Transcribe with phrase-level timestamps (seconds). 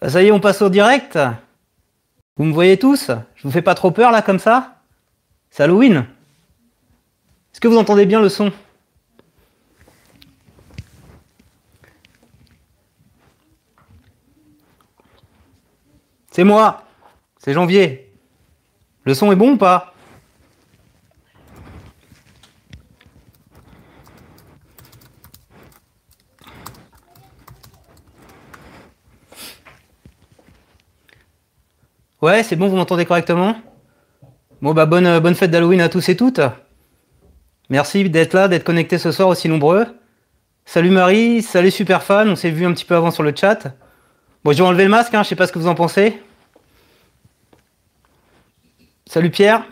[0.00, 1.18] Ah, ça y est, on passe au direct.
[2.36, 3.10] Vous me voyez tous?
[3.34, 4.76] Je vous fais pas trop peur là comme ça?
[5.50, 6.06] C'est Halloween.
[7.52, 8.52] Est-ce que vous entendez bien le son?
[16.30, 16.84] C'est moi.
[17.38, 18.12] C'est janvier.
[19.02, 19.94] Le son est bon ou pas?
[32.28, 33.56] Ouais, c'est bon, vous m'entendez correctement?
[34.60, 36.42] Bon bah bonne, euh, bonne fête d'Halloween à tous et toutes.
[37.70, 39.86] Merci d'être là, d'être connectés ce soir aussi nombreux.
[40.66, 43.74] Salut Marie, salut super fan, on s'est vu un petit peu avant sur le chat.
[44.44, 46.22] Bon, je vais enlever le masque, hein, je sais pas ce que vous en pensez.
[49.06, 49.64] Salut Pierre.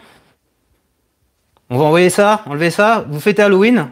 [1.68, 3.04] On va envoyer ça, enlever ça.
[3.06, 3.90] Vous fêtez Halloween?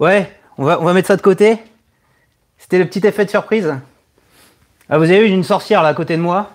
[0.00, 1.62] Ouais, on va mettre ça de côté.
[2.66, 3.76] C'était le petit effet de surprise.
[4.88, 6.50] Ah, vous avez vu, j'ai une sorcière là à côté de moi.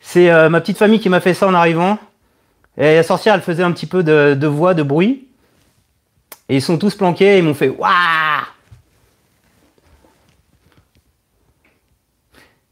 [0.00, 1.98] C'est euh, ma petite famille qui m'a fait ça en arrivant.
[2.78, 5.28] Et la sorcière, elle faisait un petit peu de, voix, de bruit.
[6.48, 7.90] Et ils sont tous planqués et ils m'ont fait Waouh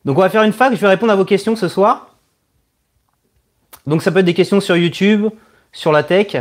[0.06, 2.14] Donc on va faire une fac, je vais répondre à vos questions ce soir.
[3.86, 5.26] Donc ça peut être des questions sur YouTube,
[5.70, 6.38] sur la tech.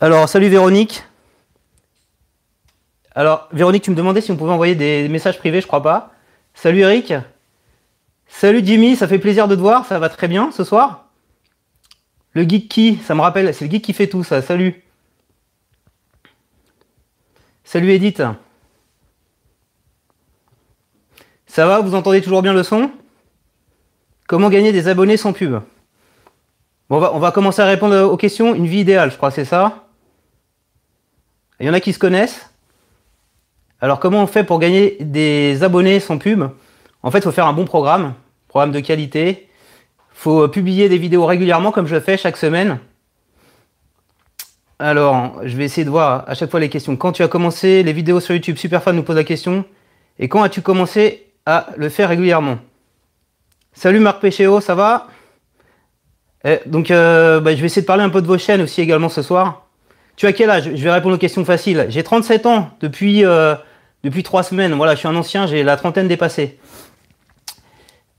[0.00, 1.04] Alors, salut Véronique.
[3.14, 6.12] Alors, Véronique, tu me demandais si on pouvait envoyer des messages privés, je crois pas.
[6.54, 7.12] Salut Eric.
[8.26, 11.10] Salut Jimmy, ça fait plaisir de te voir, ça va très bien ce soir.
[12.32, 14.82] Le geek qui, ça me rappelle, c'est le geek qui fait tout ça, salut.
[17.64, 18.22] Salut Edith.
[21.46, 22.90] Ça va, vous entendez toujours bien le son?
[24.26, 25.60] Comment gagner des abonnés sans pub?
[26.88, 28.54] Bon, on va, on va commencer à répondre aux questions.
[28.54, 29.86] Une vie idéale, je crois, c'est ça?
[31.60, 32.51] Il y en a qui se connaissent?
[33.82, 36.44] Alors comment on fait pour gagner des abonnés sans pub?
[37.02, 38.14] En fait, il faut faire un bon programme,
[38.46, 39.48] programme de qualité.
[40.12, 42.78] Il faut publier des vidéos régulièrement comme je le fais chaque semaine.
[44.78, 46.94] Alors, je vais essayer de voir à chaque fois les questions.
[46.94, 49.64] Quand tu as commencé les vidéos sur YouTube, Superfan nous pose la question.
[50.20, 52.58] Et quand as-tu commencé à le faire régulièrement?
[53.72, 55.08] Salut Marc Péchéo, ça va?
[56.44, 58.80] Eh, Donc, euh, bah, je vais essayer de parler un peu de vos chaînes aussi
[58.80, 59.66] également ce soir.
[60.14, 60.70] Tu as quel âge?
[60.72, 61.86] Je vais répondre aux questions faciles.
[61.88, 63.24] J'ai 37 ans depuis...
[63.24, 63.56] Euh,
[64.02, 64.74] depuis trois semaines.
[64.74, 66.58] Voilà, je suis un ancien, j'ai la trentaine dépassée.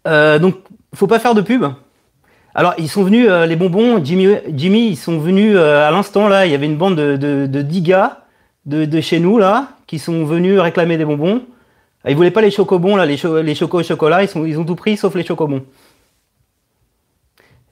[0.07, 0.55] Euh, donc,
[0.93, 1.65] faut pas faire de pub.
[2.55, 6.27] Alors, ils sont venus, euh, les bonbons, Jimmy, Jimmy, ils sont venus euh, à l'instant,
[6.27, 8.25] là, il y avait une bande de, de, 10 gars
[8.65, 11.43] de, chez nous, là, qui sont venus réclamer des bonbons.
[12.03, 14.65] Ah, ils voulaient pas les chocobons, là, les, les chocos au chocolat, ils, ils ont
[14.65, 15.65] tout pris, sauf les chocobons.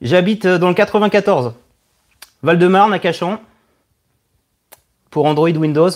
[0.01, 1.53] J'habite dans le 94,
[2.41, 3.39] Val-de-Marne, à Cachan,
[5.11, 5.91] pour Android Windows.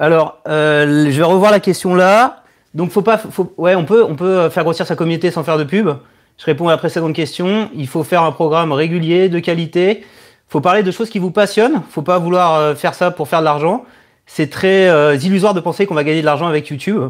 [0.00, 2.42] Alors, euh, je vais revoir la question là.
[2.74, 3.20] Donc, faut pas,
[3.56, 5.90] ouais, on peut, on peut faire grossir sa communauté sans faire de pub.
[6.38, 7.68] Je réponds à la précédente question.
[7.74, 10.04] Il faut faire un programme régulier, de qualité.
[10.48, 11.82] Faut parler de choses qui vous passionnent.
[11.90, 13.84] Faut pas vouloir euh, faire ça pour faire de l'argent.
[14.26, 17.02] C'est très euh, illusoire de penser qu'on va gagner de l'argent avec YouTube.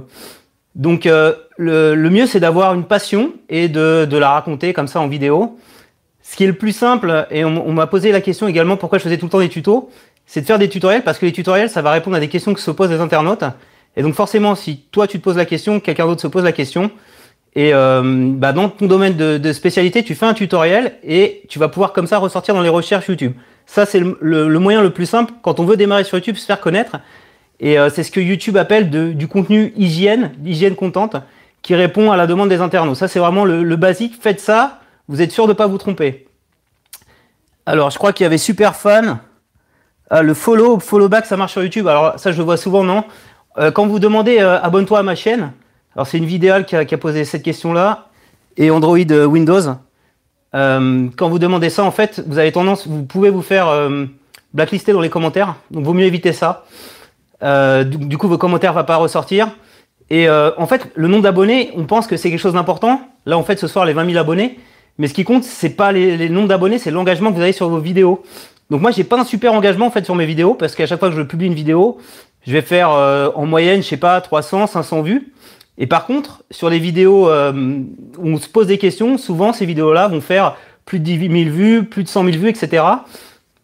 [0.75, 5.59] Donc, le, mieux, c'est d'avoir une passion et de, la raconter comme ça en vidéo.
[6.23, 9.03] Ce qui est le plus simple, et on m'a posé la question également pourquoi je
[9.03, 9.91] faisais tout le temps des tutos,
[10.29, 12.53] c'est de faire des tutoriels parce que les tutoriels, ça va répondre à des questions
[12.55, 13.45] que se posent les internautes.
[13.97, 16.53] Et donc forcément, si toi tu te poses la question, quelqu'un d'autre se pose la
[16.53, 16.93] question,
[17.57, 18.03] et euh,
[18.35, 22.07] bah dans ton domaine de, spécialité, tu fais un tutoriel et tu vas pouvoir comme
[22.07, 23.33] ça ressortir dans les recherches YouTube.
[23.67, 26.61] Ça, c'est le, moyen le plus simple quand on veut démarrer sur YouTube, se faire
[26.61, 26.99] connaître.
[27.59, 31.17] Et euh, c'est ce que YouTube appelle du contenu hygiène, hygiène contente,
[31.63, 32.97] qui répond à la demande des internautes.
[32.97, 34.15] Ça, c'est vraiment le, basique.
[34.21, 36.27] Faites ça, vous êtes sûr de ne pas vous tromper.
[37.67, 39.19] Alors, je crois qu'il y avait super fan.
[40.11, 41.87] Ah, le follow, follow back, ça marche sur YouTube.
[41.87, 43.05] Alors ça, je le vois souvent, non?
[43.59, 45.53] Euh, Quand vous demandez euh, abonne-toi à ma chaîne,
[45.95, 48.09] alors c'est une vidéo qui a, posé cette question-là,
[48.57, 49.61] et Android euh, Windows.
[50.53, 53.69] quand vous demandez ça, en fait, vous avez tendance, vous pouvez vous faire
[54.55, 56.65] blacklister dans les commentaires, donc vaut mieux éviter ça.
[57.43, 59.51] Du, coup, vos commentaires ne vont pas ressortir.
[60.09, 63.03] Et en fait, le nombre d'abonnés, on pense que c'est quelque chose d'important.
[63.27, 64.59] Là, en fait, ce soir, les 20 000 abonnés.
[64.97, 67.53] Mais ce qui compte, c'est pas les, les nombres d'abonnés, c'est l'engagement que vous avez
[67.53, 68.25] sur vos vidéos.
[68.71, 70.99] Donc moi, j'ai pas un super engagement en fait sur mes vidéos parce qu'à chaque
[70.99, 71.99] fois que je publie une vidéo,
[72.47, 75.33] je vais faire euh, en moyenne, je sais pas, 300, 500 vues.
[75.79, 77.53] Et par contre, sur les vidéos euh,
[78.19, 81.51] où on se pose des questions, souvent ces vidéos-là vont faire plus de 10 000
[81.51, 82.85] vues, plus de 100 000 vues, etc.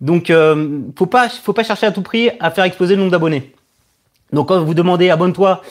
[0.00, 3.12] Donc, euh, faut pas, faut pas chercher à tout prix à faire exploser le nombre
[3.12, 3.52] d'abonnés.
[4.32, 5.62] Donc, quand vous demandez abonne-toi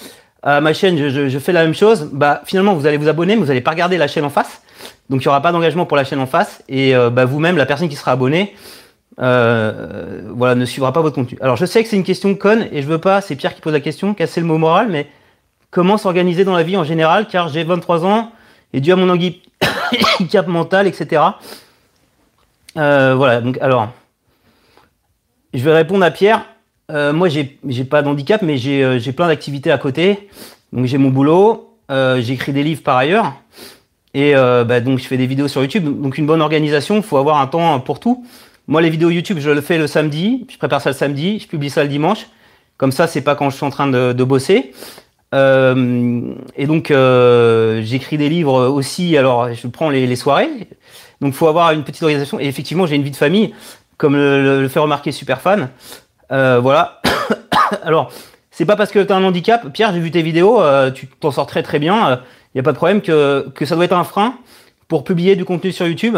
[0.42, 2.10] à ma chaîne, je, je, fais la même chose.
[2.12, 4.62] Bah, finalement, vous allez vous abonner, mais vous n'allez pas regarder la chaîne en face.
[5.10, 6.64] Donc, il n'y aura pas d'engagement pour la chaîne en face.
[6.68, 8.54] Et bah, vous-même, la personne qui sera abonnée,
[9.18, 11.38] voilà, ne suivra pas votre contenu.
[11.42, 13.62] Alors je sais que c'est une question conne et je veux pas, c'est Pierre qui
[13.62, 15.08] pose la question, casser le mot moral, mais
[15.72, 18.32] comment s'organiser dans la vie en général, car j'ai 23 ans
[18.74, 21.22] et dû à mon handicap mental, etc.
[22.76, 23.90] voilà, donc alors,
[25.54, 26.46] je vais répondre à Pierre.
[26.92, 30.30] Euh, moi, j'ai pas d'handicap, mais j'ai plein d'activités à côté.
[30.74, 33.34] Donc j'ai mon boulot, euh, j'écris des livres par ailleurs,
[34.16, 36.02] et euh, bah, donc je fais des vidéos sur YouTube.
[36.02, 38.26] Donc une bonne organisation, il faut avoir un temps pour tout.
[38.68, 41.48] Moi, les vidéos YouTube, je le fais le samedi, je prépare ça le samedi, je
[41.48, 42.28] publie ça le dimanche.
[42.78, 44.72] Comme ça, c'est pas quand je suis en train de, bosser.
[45.36, 49.18] Euh, et donc euh, j'écris des livres aussi.
[49.18, 50.70] Alors je prends les, soirées.
[51.20, 52.40] Donc faut avoir une petite organisation.
[52.40, 53.54] Et effectivement, j'ai une vie de famille,
[53.98, 55.68] comme le, fait remarquer Superfan.
[56.32, 57.02] Euh, voilà.
[57.84, 58.12] alors
[58.50, 60.62] c'est pas parce que tu as un handicap, Pierre, j'ai vu tes vidéos,
[60.94, 62.22] tu t'en sors très très bien,
[62.54, 64.36] il n'y a pas de problème que, que ça doit être un frein
[64.88, 66.18] pour publier du contenu sur YouTube.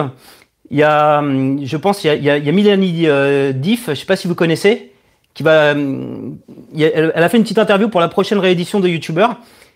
[0.71, 3.89] Il y a, hum, je pense, il y a, il y a, Mélanie euh, Diff,
[3.89, 4.91] je sais pas si vous connaissez,
[5.33, 6.38] qui va, hum,
[6.77, 9.27] elle, a fait une petite interview pour la prochaine réédition de YouTuber.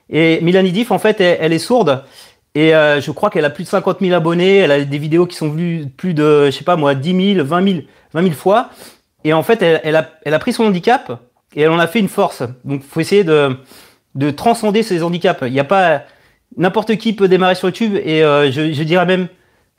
[0.10, 2.04] Et Mélanie Diff, en fait, elle, est sourde.
[2.56, 4.58] Et euh, je crois qu'elle a plus de 50 000 abonnés.
[4.58, 7.46] Elle a des vidéos qui sont vues plus de, je sais pas moi, 10 000,
[7.46, 7.80] 20 000,
[8.14, 8.70] 20 000 fois.
[9.24, 11.22] Et en fait, elle, elle, a, elle a pris son handicap
[11.56, 12.42] et elle en a fait une force.
[12.64, 13.56] Donc, il faut essayer de,
[14.16, 15.44] de transcender ces handicaps.
[15.46, 16.04] Il n'y a pas
[16.58, 19.28] n'importe qui peut démarrer sur YouTube et euh, je, je, dirais même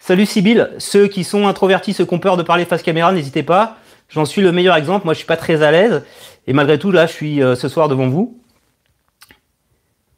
[0.00, 3.44] salut Sibyl, ceux qui sont introvertis, ceux qui ont peur de parler face caméra, n'hésitez
[3.44, 3.76] pas.
[4.08, 5.04] J'en suis le meilleur exemple.
[5.04, 6.02] Moi, je suis pas très à l'aise
[6.48, 8.36] et malgré tout, là, je suis euh, ce soir devant vous.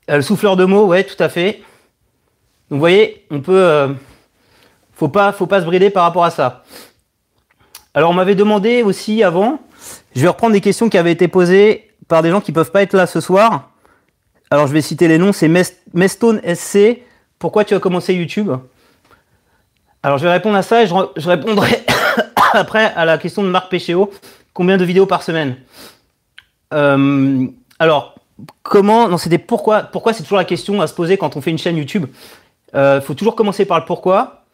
[0.08, 1.60] Euh, le souffleur de mots, ouais, tout à fait.
[2.70, 3.88] Donc, vous voyez, on peut, euh,
[4.94, 6.64] faut pas, se brider par rapport à ça.
[7.92, 9.60] Alors, on m'avait demandé aussi avant
[10.14, 12.82] je vais reprendre des questions qui avaient été posées par des gens qui peuvent pas
[12.82, 13.70] être là ce soir.
[14.50, 15.48] Alors je vais citer les noms, c'est
[15.94, 17.02] Mestone SC.
[17.38, 18.50] Pourquoi tu as commencé YouTube?
[20.02, 21.80] Alors je vais répondre à ça et je, répondrai
[22.52, 24.10] après à la question de Marc Péchéo.
[24.52, 25.56] Combien de vidéos par semaine?
[26.74, 27.46] Euh,
[27.78, 28.16] Alors
[28.62, 29.82] comment Non, c'était pourquoi.
[29.82, 32.06] Pourquoi c'est toujours la question à se poser quand on fait une chaîne YouTube?
[32.72, 34.44] Il euh, faut toujours commencer par le pourquoi.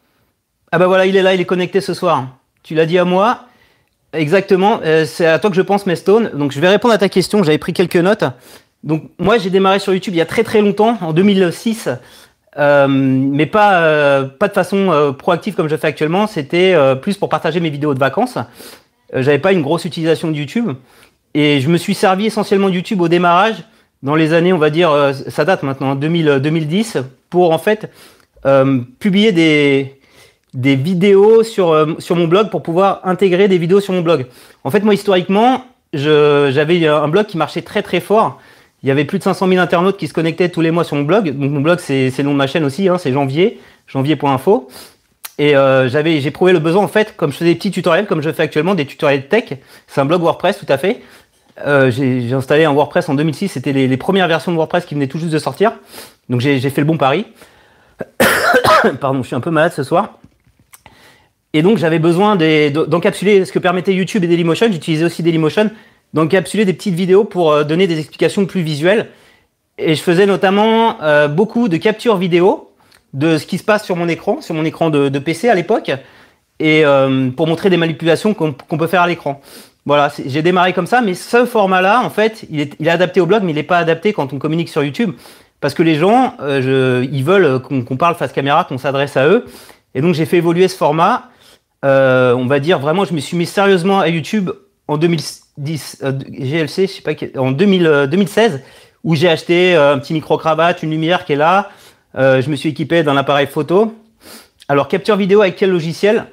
[0.71, 2.27] Ah bah voilà, il est là, il est connecté ce soir.
[2.61, 3.45] Tu l'as dit à moi.
[4.13, 6.31] Exactement, euh, c'est à toi que je pense, Mestone.
[6.33, 8.23] Donc je vais répondre à ta question, j'avais pris quelques notes.
[8.83, 11.89] Donc moi j'ai démarré sur YouTube il y a très très longtemps, en 2006,
[12.59, 17.17] euh, mais pas, euh, pas de façon euh, proactive comme je fais actuellement, c'était plus
[17.17, 18.37] pour partager mes vidéos de vacances.
[19.13, 20.71] j'avais pas une grosse utilisation de YouTube.
[21.35, 23.55] Et je me suis servi essentiellement de YouTube au démarrage,
[24.01, 24.91] dans les années, on va dire,
[25.27, 26.97] ça date maintenant, 2000, 2010,
[27.29, 27.91] pour en fait
[28.99, 29.99] publier des,
[30.53, 34.25] des vidéos sur, sur mon blog pour pouvoir intégrer des vidéos sur mon blog.
[34.63, 38.39] En fait, moi, historiquement, j'avais un blog qui marchait très très fort.
[38.83, 40.95] Il y avait plus de 500 000 internautes qui se connectaient tous les mois sur
[40.95, 41.31] mon blog.
[41.31, 44.69] Donc mon blog, c'est le nom de ma chaîne aussi, hein, c'est janvier, janvier.info.
[45.37, 48.21] Et euh, j'ai prouvé le besoin en fait, comme je faisais des petits tutoriels, comme
[48.21, 49.53] je fais actuellement, des tutoriels tech.
[49.87, 51.01] C'est un blog WordPress, tout à fait.
[51.65, 53.49] Euh, j'ai installé un WordPress en 2006.
[53.49, 55.73] C'était les, les, premières versions de WordPress qui venaient tout juste de sortir.
[56.29, 57.25] Donc j'ai fait le bon pari.
[59.01, 60.19] Pardon, je suis un peu malade ce soir.
[61.53, 64.71] Et donc j'avais besoin d'encapsuler ce que permettait YouTube et Dailymotion.
[64.71, 65.71] J'utilisais aussi Dailymotion,
[66.13, 69.09] d'encapsuler des petites vidéos pour euh, donner des explications plus visuelles.
[69.79, 72.71] Et je faisais notamment euh, beaucoup de captures vidéo
[73.13, 75.89] de ce qui se passe sur mon écran, sur mon écran de, PC à l'époque,
[76.59, 79.41] et euh, pour montrer des manipulations qu'on peut faire à l'écran.
[79.85, 83.41] Voilà, j'ai démarré comme ça, mais ce format-là, en fait, il est, adapté au blog,
[83.43, 85.13] mais il n'est pas adapté quand on communique sur YouTube,
[85.61, 89.27] parce que les gens, euh, je, ils veulent qu'on parle face caméra, qu'on s'adresse à
[89.27, 89.45] eux.
[89.95, 91.29] Et donc j'ai fait évoluer ce format
[91.81, 94.51] on va dire vraiment, je me suis mis sérieusement à YouTube
[94.89, 94.97] en
[95.59, 98.57] 2010, euh, GLC, je sais pas, en 2000, 2016, euh,
[99.03, 101.69] où j'ai acheté un petit micro-cravate, une lumière qui est là.
[102.15, 103.93] je me suis équipé d'un appareil photo.
[104.67, 106.25] Alors, capture vidéo avec quel logiciel?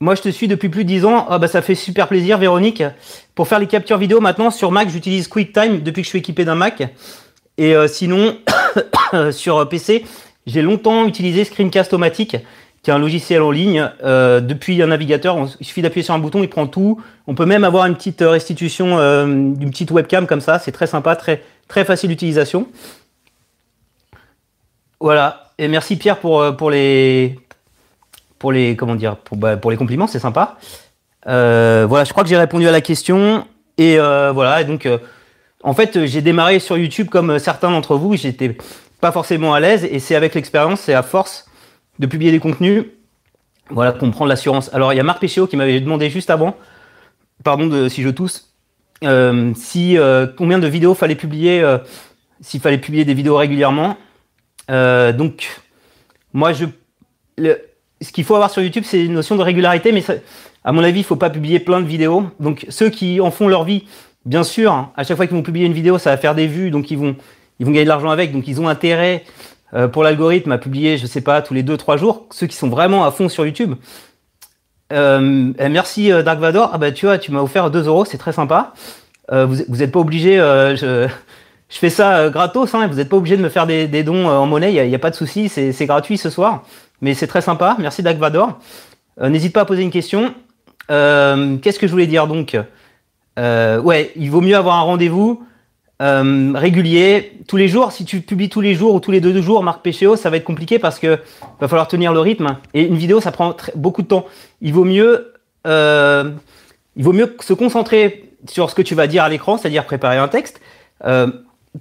[0.00, 1.26] Moi, je te suis depuis plus de 10 ans.
[1.30, 2.82] Ah, bah, ça fait super plaisir, Véronique.
[3.34, 6.44] Pour faire les captures vidéo, maintenant, sur Mac, j'utilise QuickTime depuis que je suis équipé
[6.44, 6.82] d'un Mac.
[7.56, 8.36] Et sinon,
[9.30, 10.04] sur PC,
[10.46, 12.36] j'ai longtemps utilisé Screencast-O-Matic
[12.86, 15.36] qui un logiciel en ligne euh, depuis un navigateur.
[15.58, 17.02] il suffit d'appuyer sur un bouton, il prend tout.
[17.26, 20.60] On peut même avoir une petite restitution euh, d'une petite webcam comme ça.
[20.60, 22.68] C'est très sympa, très, très facile d'utilisation.
[25.00, 25.50] Voilà.
[25.58, 27.40] Et merci Pierre pour, euh, pour les
[28.38, 30.56] pour les comment dire pour, bah, pour les compliments, c'est sympa.
[31.24, 33.48] voilà, je crois que j'ai répondu à la question.
[33.78, 34.62] Et voilà.
[34.62, 34.88] Donc,
[35.64, 38.14] en fait, j'ai démarré sur YouTube comme certains d'entre vous.
[38.14, 38.56] J'étais
[39.00, 41.46] pas forcément à l'aise, et c'est avec l'expérience, c'est à force
[41.98, 42.84] de publier des contenus.
[43.70, 44.72] Voilà, qu'on l'assurance.
[44.72, 46.56] Alors, il y a Marc Péchéo qui m'avait demandé juste avant,
[47.42, 48.54] pardon de, si je tousse,
[49.04, 51.78] euh, si, euh, combien de vidéos fallait publier, euh,
[52.40, 53.96] s'il fallait publier des vidéos régulièrement.
[54.68, 55.48] donc,
[56.32, 56.66] moi, je,
[58.00, 60.04] ce qu'il faut avoir sur YouTube, c'est une notion de régularité, mais
[60.64, 62.24] à mon avis, il faut pas publier plein de vidéos.
[62.40, 63.84] Donc ceux qui en font leur vie,
[64.24, 66.46] bien sûr, hein, à chaque fois qu'ils vont publier une vidéo, ça va faire des
[66.46, 67.16] vues, donc ils vont,
[67.58, 69.24] ils vont gagner de l'argent avec, donc ils ont intérêt
[69.76, 72.26] euh, pour l'algorithme à publier, je sais pas, tous les 2-3 jours.
[72.30, 73.74] Ceux qui sont vraiment à fond sur YouTube.
[74.92, 76.70] Euh, eh, merci euh, Dark Vador.
[76.72, 78.72] Ah bah tu vois, tu m'as offert 2 euros, c'est très sympa.
[79.30, 80.36] vous, pas obligé.
[80.36, 81.08] je,
[81.68, 84.72] fais ça gratos, hein, vous n'êtes pas obligé de me faire des, dons en monnaie,
[84.72, 86.62] il n'y a, pas de souci, c'est gratuit ce soir.
[87.02, 87.76] Mais c'est très sympa.
[87.78, 88.18] Merci Dark.
[89.20, 90.32] N'hésite pas à poser une question.
[90.88, 92.56] Qu'est-ce que je voulais dire donc?
[93.36, 95.44] Ouais, il vaut mieux avoir un rendez-vous
[96.02, 97.92] euh, régulier, tous les jours.
[97.92, 100.36] Si tu publies tous les jours ou tous les deux jours, Marc Péchéo, ça va
[100.36, 101.18] être compliqué parce que
[101.60, 102.58] va falloir tenir le rythme.
[102.74, 104.26] Et une vidéo, ça prend beaucoup de temps.
[104.60, 105.32] Il vaut mieux,
[105.66, 106.30] euh,
[106.96, 110.18] il vaut mieux se concentrer sur ce que tu vas dire à l'écran, c'est-à-dire préparer
[110.18, 110.60] un texte,
[111.04, 111.28] euh,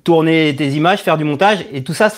[0.03, 2.09] tourner tes images, faire du montage, et tout ça,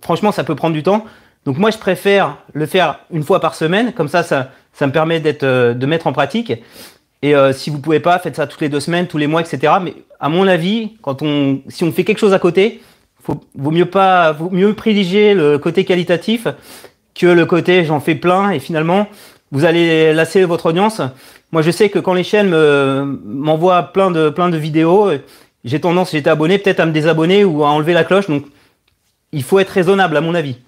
[0.00, 1.04] franchement, ça peut prendre du temps.
[1.44, 4.92] Donc moi, je préfère le faire une fois par semaine, comme ça, ça, ça me
[4.92, 6.52] permet d'être, de mettre en pratique.
[7.24, 9.40] Et euh, si vous pouvez pas, faites ça toutes les deux semaines, tous les mois,
[9.40, 9.72] etc.
[9.82, 12.82] Mais à mon avis, quand on, si on fait quelque chose à côté,
[13.22, 16.46] faut, vaut mieux pas, mieux privilégier le côté qualitatif
[17.14, 19.06] que le côté j'en fais plein et finalement
[19.52, 21.00] vous allez lasser votre audience.
[21.50, 22.54] Moi, je sais que quand les chaînes
[23.24, 25.08] m'envoient plein de plein de vidéos,
[25.64, 28.28] j'ai tendance, j'étais abonné, peut-être à me désabonner ou à enlever la cloche.
[28.28, 28.44] Donc,
[29.32, 30.58] il faut être raisonnable à mon avis.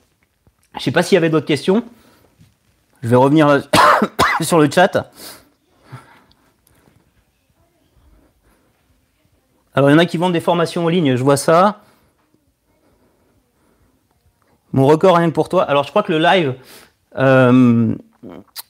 [0.79, 1.85] Je sais pas s'il y avait d'autres questions.
[3.03, 3.61] Je vais revenir
[4.41, 5.11] sur le chat.
[9.77, 11.83] Alors, il y en a qui vendent des formations en ligne, je vois ça.
[14.73, 15.65] Mon record rien que pour toi.
[15.65, 16.55] Alors, je crois que le live
[17.19, 17.95] euh,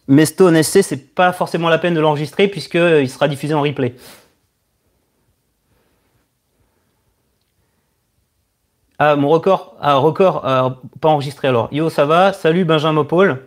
[0.08, 3.94] Mesto NSC, c'est pas forcément la peine de l'enregistrer puisqu'il sera diffusé en replay.
[8.98, 10.70] Ah, mon record, ah, record, euh,
[11.00, 11.68] pas enregistré alors.
[11.70, 12.32] Yo, ça va?
[12.32, 13.46] Salut Benjamin Paul.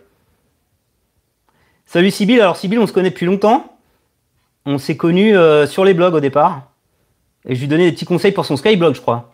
[1.85, 2.39] Salut Sybille.
[2.39, 3.77] Alors, Sybille, on se connaît depuis longtemps.
[4.65, 6.68] On s'est connus euh, sur les blogs au départ.
[7.47, 9.33] Et je lui donnais des petits conseils pour son Skyblog, je crois.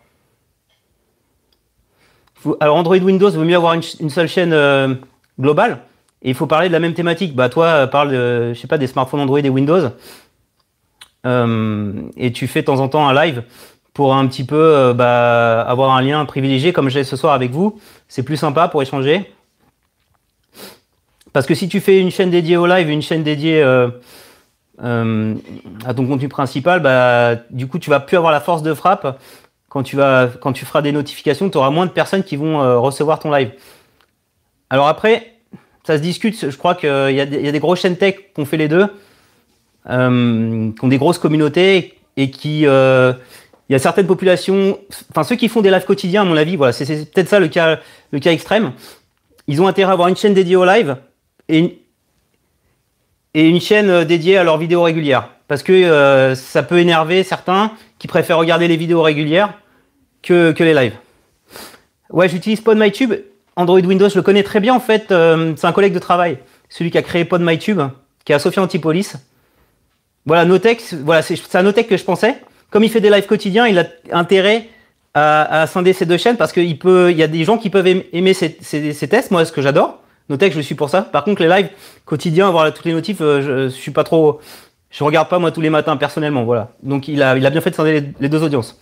[2.60, 4.94] alors Android Windows, vaut mieux avoir une, seule chaîne euh,
[5.40, 5.80] globale.
[6.22, 7.34] Et il faut parler de la même thématique.
[7.34, 9.90] Bah toi, euh, parle de, je sais pas, des smartphones Android et Windows.
[11.26, 13.42] Euh, et tu fais de temps en temps un live
[13.92, 17.80] pour un petit peu bah, avoir un lien privilégié comme j'ai ce soir avec vous.
[18.08, 19.32] C'est plus sympa pour échanger.
[21.32, 23.62] Parce que si tu fais une chaîne dédiée au live, une chaîne dédiée
[24.82, 25.34] euh,
[25.84, 29.18] à ton contenu principal, bah, du coup, tu vas plus avoir la force de frappe.
[29.68, 32.62] Quand tu, vas, quand tu feras des notifications, tu auras moins de personnes qui vont
[32.62, 33.50] euh, recevoir ton live.
[34.70, 35.34] Alors après,
[35.84, 36.50] ça se discute.
[36.50, 38.86] Je crois qu'il y, y, a des grosses chaînes tech qui ont fait les deux,
[39.90, 42.66] euh, qui ont des grosses communautés et qui.
[42.66, 43.12] Euh,
[43.68, 44.78] il y a certaines populations,
[45.10, 47.48] enfin ceux qui font des lives quotidiens, à mon avis, voilà, c'est peut-être ça le
[47.48, 47.80] cas,
[48.12, 48.72] le cas extrême.
[49.48, 50.96] Ils ont intérêt à avoir une chaîne dédiée au live
[51.48, 51.82] et
[53.36, 55.28] et une chaîne euh, dédiée à leurs vidéos régulières.
[55.46, 59.52] Parce que euh, ça peut énerver certains qui préfèrent regarder les vidéos régulières
[60.22, 60.96] que, les lives.
[62.10, 63.12] Ouais, j'utilise PodMyTube.
[63.54, 65.12] Android Windows, je le connais très bien en fait.
[65.12, 66.38] Euh, c'est un collègue de travail,
[66.68, 67.80] celui qui a créé PodMyTube,
[68.24, 69.16] qui est à Sophia Antipolis.
[70.24, 72.40] Voilà, Notech, voilà, c'est à Notech que je pensais.
[72.70, 74.68] Comme il fait des lives quotidiens, il a intérêt
[75.14, 77.86] à, scinder ces deux chaînes parce qu'il peut, il y a des gens qui peuvent
[77.86, 80.02] aimer ces tests, moi, ce que j'adore.
[80.28, 81.02] Notez que je suis pour ça.
[81.02, 81.70] Par contre, les lives
[82.04, 84.40] quotidiens, voir toutes les notifs, euh, je, suis pas trop.
[84.90, 86.70] Je regarde pas moi tous les matins personnellement, voilà.
[86.82, 88.78] Donc il a, bien fait de scinder les, deux audiences.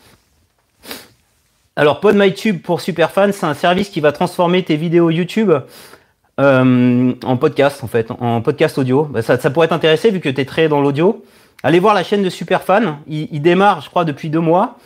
[1.77, 5.53] Alors PodMyTube pour Superfan, c'est un service qui va transformer tes vidéos YouTube
[6.41, 9.05] euh, en podcast en fait, en podcast audio.
[9.05, 11.25] Bah, ça, pourrait t'intéresser vu que tu es très dans l'audio.
[11.63, 12.99] Allez voir la chaîne de Superfan.
[13.09, 14.79] Il, démarre, je crois, depuis deux mois.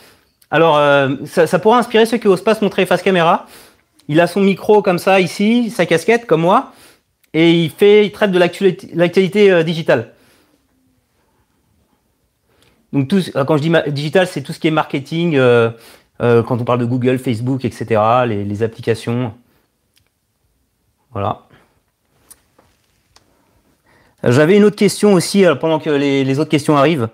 [0.51, 3.47] Alors euh, ça, ça pourrait inspirer ceux qui osent pas se montrer face caméra.
[4.09, 6.73] Il a son micro comme ça ici, sa casquette comme moi,
[7.35, 10.15] et il fait, il traite de l'actualité euh, digitale.
[12.93, 15.71] Donc tout, euh, quand je dis digital, c'est tout ce qui est marketing, euh,
[16.19, 19.35] quand on parle de Google, Facebook, etc., les, applications.
[21.13, 21.43] Voilà.
[24.25, 27.09] J'avais une autre question aussi pendant que les autres questions arrivent.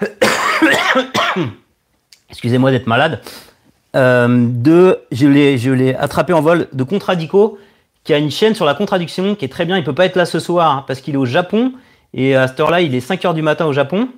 [2.30, 3.20] Excusez-moi d'être malade.
[3.94, 7.58] Euh, de, je l'ai, attrapé en vol de Contradico,
[8.02, 9.78] qui a une chaîne sur la contradiction qui est très bien.
[9.78, 11.72] Il peut pas être là ce soir hein, parce qu'il est au Japon
[12.12, 14.08] et à cette heure-là, il est 5 heures du matin au Japon.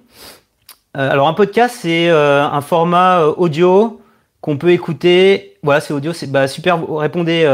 [0.97, 4.01] Euh, alors un podcast, c'est euh, un format audio
[4.41, 5.57] qu'on peut écouter.
[5.63, 6.79] Voilà, c'est audio, c'est bah, super.
[6.89, 7.47] Répondez,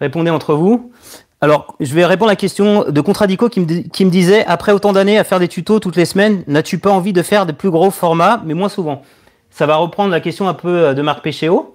[0.00, 0.92] répondez entre vous.
[1.40, 4.72] Alors, je vais répondre à la question de Contradico qui me, qui me disait après
[4.72, 7.52] autant d'années à faire des tutos toutes les semaines, n'as-tu pas envie de faire des
[7.52, 9.02] plus gros formats, mais moins souvent?
[9.58, 11.74] Ça va reprendre la question un peu euh, de Marc Péchéo.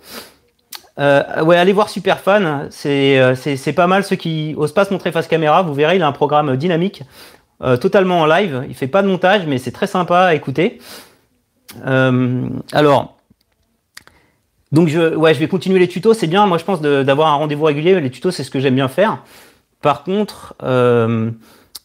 [0.97, 4.03] ouais, allez voir Superfan, c'est pas mal.
[4.03, 7.03] Ceux qui osent pas se montrer face caméra, vous verrez, il a un programme dynamique,
[7.81, 8.65] totalement en live.
[8.69, 10.79] Il fait pas de montage, mais c'est très sympa à écouter.
[11.83, 13.17] alors,
[14.73, 16.47] donc je, ouais, je vais continuer les tutos, c'est bien.
[16.47, 17.99] Moi, je pense d'avoir un rendez-vous régulier.
[18.01, 19.23] Les tutos, c'est ce que j'aime bien faire.
[19.81, 21.29] Par contre, euh,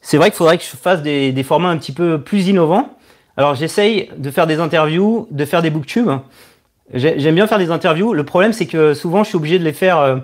[0.01, 2.98] c'est vrai qu'il faudrait que je fasse des, formats un petit peu plus innovants.
[3.39, 6.11] Alors, j'essaye de faire des interviews, de faire des booktubes.
[6.93, 8.13] J'aime bien faire des interviews.
[8.13, 10.17] Le problème, c'est que souvent, je suis obligé de les faire euh,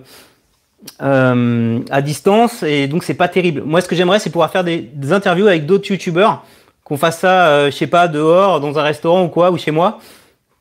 [1.00, 3.62] euh, à distance et donc c'est pas terrible.
[3.64, 6.44] Moi, ce que j'aimerais, c'est pouvoir faire des, interviews avec d'autres youtubeurs,
[6.84, 10.00] qu'on fasse ça, je sais pas, dehors, dans un restaurant ou quoi, ou chez moi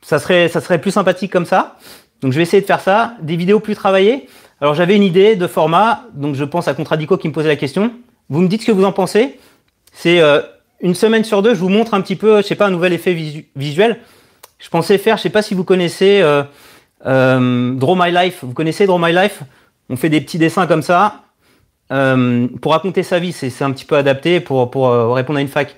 [0.04, 1.78] ça serait, ça serait plus sympathique comme ça.
[2.22, 3.16] Donc je vais essayer de faire ça.
[3.22, 4.28] Des vidéos plus travaillées.
[4.62, 7.56] Alors j'avais une idée de format, donc je pense à Contradico qui me posait la
[7.56, 7.92] question.
[8.30, 9.40] Vous me dites ce que vous en pensez.
[9.92, 10.42] C'est euh,
[10.84, 12.94] une semaine sur deux, je vous montre un petit peu, je sais pas, un nouvel
[12.94, 13.14] effet
[13.56, 14.00] visuel.
[14.60, 16.44] Je pensais faire, je sais pas si vous connaissez euh,
[17.08, 18.44] euh, Draw My Life.
[18.44, 19.42] Vous connaissez Draw My Life?
[19.90, 21.24] On fait des petits dessins comme ça.
[21.90, 25.76] pour raconter sa vie, c'est un petit peu adapté pour, pour répondre à une fac.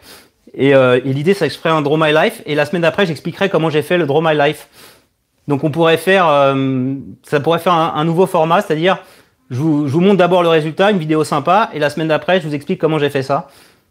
[0.60, 2.42] Euh, et, l'idée, c'est que je ferai un Draw My Life.
[2.46, 4.68] Et la semaine d'après, j'expliquerai comment j'ai fait le Draw My Life.
[5.48, 8.98] Donc on pourrait faire, euh, ça pourrait faire un, nouveau format, c'est-à-dire
[9.52, 12.56] je vous, montre d'abord le résultat, une vidéo sympa, et la semaine d'après, je vous
[12.56, 13.48] explique comment j'ai fait ça.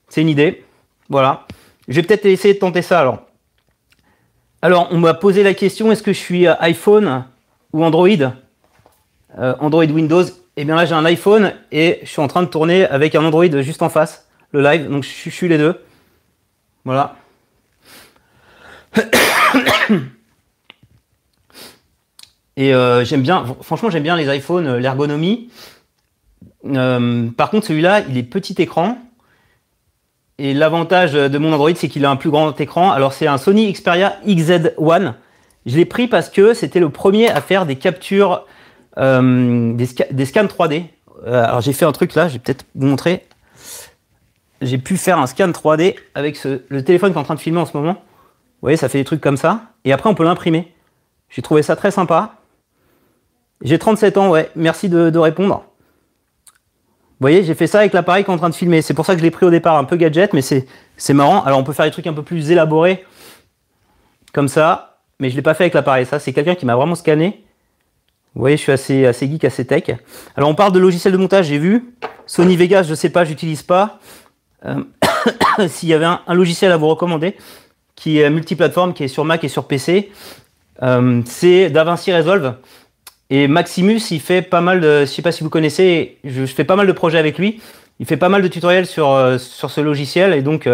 [0.09, 0.64] C'est une idée.
[1.09, 1.47] Voilà.
[1.89, 3.27] Je vais peut-être essayer de tenter ça alors.
[4.63, 7.25] Alors, on m'a posé la question, est-ce que je suis iPhone
[7.73, 8.09] ou Android?
[9.39, 10.25] Euh, Android Windows.
[10.57, 13.25] Eh bien là, j'ai un iPhone et je suis en train de tourner avec un
[13.25, 14.89] Android juste en face, le live.
[14.89, 15.81] Donc je suis les deux.
[16.85, 17.17] Voilà.
[22.57, 25.51] Et euh, j'aime bien, franchement, j'aime bien les iPhones, euh, l'ergonomie.
[26.65, 28.99] Euh, par contre, celui-là, il est petit écran.
[30.39, 32.91] Et l'avantage de mon Android, c'est qu'il a un plus grand écran.
[32.91, 35.15] Alors, c'est un Sony Xperia XZ1.
[35.67, 38.45] Je l'ai pris parce que c'était le premier à faire des captures,
[38.97, 40.85] des, des, scans 3D.
[41.25, 43.23] alors, j'ai fait un truc là, je vais peut-être vous montrer
[44.65, 47.61] j'ai pu faire un scan 3D avec le téléphone qui est en train de filmer
[47.61, 47.95] en ce moment.
[47.95, 49.63] Vous voyez, ça fait des trucs comme ça.
[49.85, 50.73] Et après, on peut l'imprimer.
[51.29, 52.37] J'ai trouvé ça très sympa.
[53.63, 54.51] J'ai 37 ans, ouais.
[54.57, 55.65] Merci de, répondre.
[57.21, 58.83] Vous voyez, j'ai fait ça avec l'appareil qui est en train de filmer.
[58.83, 61.45] C'est pour ça que je l'ai pris au départ un peu gadget, mais c'est marrant.
[61.45, 63.05] Alors, on peut faire des trucs un peu plus élaborés,
[64.33, 64.99] comme ça.
[65.21, 66.07] Mais je ne l'ai pas fait avec l'appareil.
[66.07, 67.45] Ça, c'est quelqu'un qui m'a vraiment scanné.
[68.35, 69.85] Vous voyez, je suis assez, assez geek, assez tech.
[70.37, 71.95] Alors, on parle de logiciel de montage, j'ai vu.
[72.27, 74.01] Sony Vegas, je ne sais pas, j'utilise pas.
[74.67, 74.83] Euh,
[75.69, 77.37] s'il y avait un, logiciel à vous recommander
[77.95, 80.11] qui est multiplateforme, qui est sur Mac et sur PC,
[80.83, 82.57] euh, c'est DaVinci Resolve.
[83.31, 86.65] Et Maximus, il fait pas mal de, je sais pas si vous connaissez, je, fais
[86.65, 87.61] pas mal de projets avec lui.
[88.01, 90.69] Il fait pas mal de tutoriels sur, euh, sur ce logiciel et donc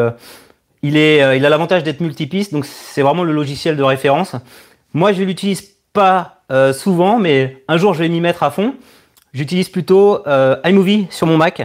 [0.82, 4.34] il, est, il a l'avantage d'être multipiste, donc c'est vraiment le logiciel de référence.
[4.94, 8.74] Moi, je l'utilise pas souvent, mais un jour je vais m'y mettre à fond.
[9.32, 10.24] J'utilise plutôt
[10.64, 11.62] iMovie sur mon Mac.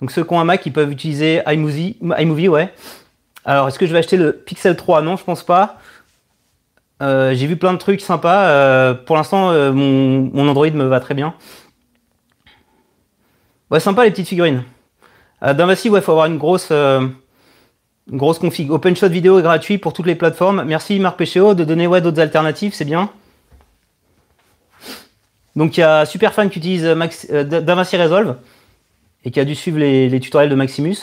[0.00, 2.72] Donc ceux qui ont un Mac, ils peuvent utiliser iMovie, iMovie ouais.
[3.44, 5.78] Alors, est-ce que je vais acheter le Pixel 3 Non, je pense pas.
[7.00, 8.48] Euh, j'ai vu plein de trucs sympas.
[8.48, 11.34] Euh, pour l'instant, euh, mon, Android me va très bien.
[13.70, 14.64] Ouais, sympa les petites figurines.
[15.42, 16.72] D'investi, ouais, faut avoir une grosse,
[18.10, 18.72] grosse config.
[18.72, 20.64] OpenShot vidéo est gratuit pour toutes les plateformes.
[20.64, 23.10] Merci Marc Péchéo de donner ouais, d'autres alternatives, c'est bien.
[25.54, 28.36] Donc il y a Superfan qui utilise DaVinci Resolve
[29.24, 30.96] et qui a dû suivre les, tutoriels de Maximus.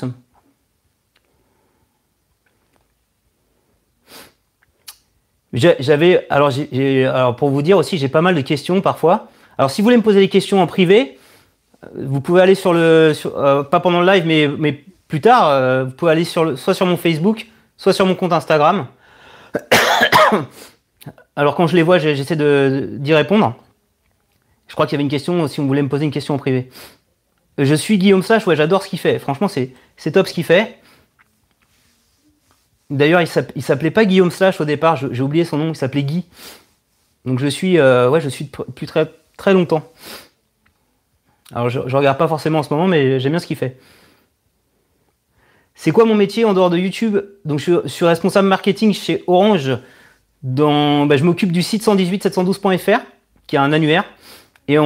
[5.55, 6.51] J'avais, alors,
[7.13, 9.29] alors, pour vous dire aussi, j'ai pas mal de questions parfois.
[9.57, 11.17] Alors, si vous voulez me poser des questions en privé,
[11.83, 15.49] euh, vous pouvez aller sur le, euh, pas pendant le live, mais, mais plus tard,
[15.49, 18.87] euh, vous pouvez aller sur le, soit sur mon Facebook, soit sur mon compte Instagram.
[21.37, 23.55] alors, quand je les vois, j'essaie d'y répondre.
[24.67, 26.37] Je crois qu'il y avait une question, si on voulait me poser une question en
[26.37, 26.69] privé.
[27.57, 29.19] Je suis Guillaume Sache, ouais, j'adore ce qu'il fait.
[29.19, 30.77] Franchement, c'est top ce qu'il fait.
[32.89, 36.25] D'ailleurs, il s'appelait pas Guillaume Slash au départ, j'ai oublié son nom, il s'appelait Guy.
[37.25, 39.91] Donc je suis, euh, ouais, je suis depuis très, très longtemps.
[41.53, 43.79] Alors je, je regarde pas forcément en ce moment, mais j'aime bien ce qu'il fait.
[45.75, 47.17] C'est quoi mon métier en dehors de YouTube?
[47.43, 49.77] Donc je, suis responsable marketing chez Orange.
[50.41, 52.99] Dans, bah, je m'occupe du site 118-712.fr,
[53.47, 54.05] qui a un annuaire.
[54.67, 54.77] Et,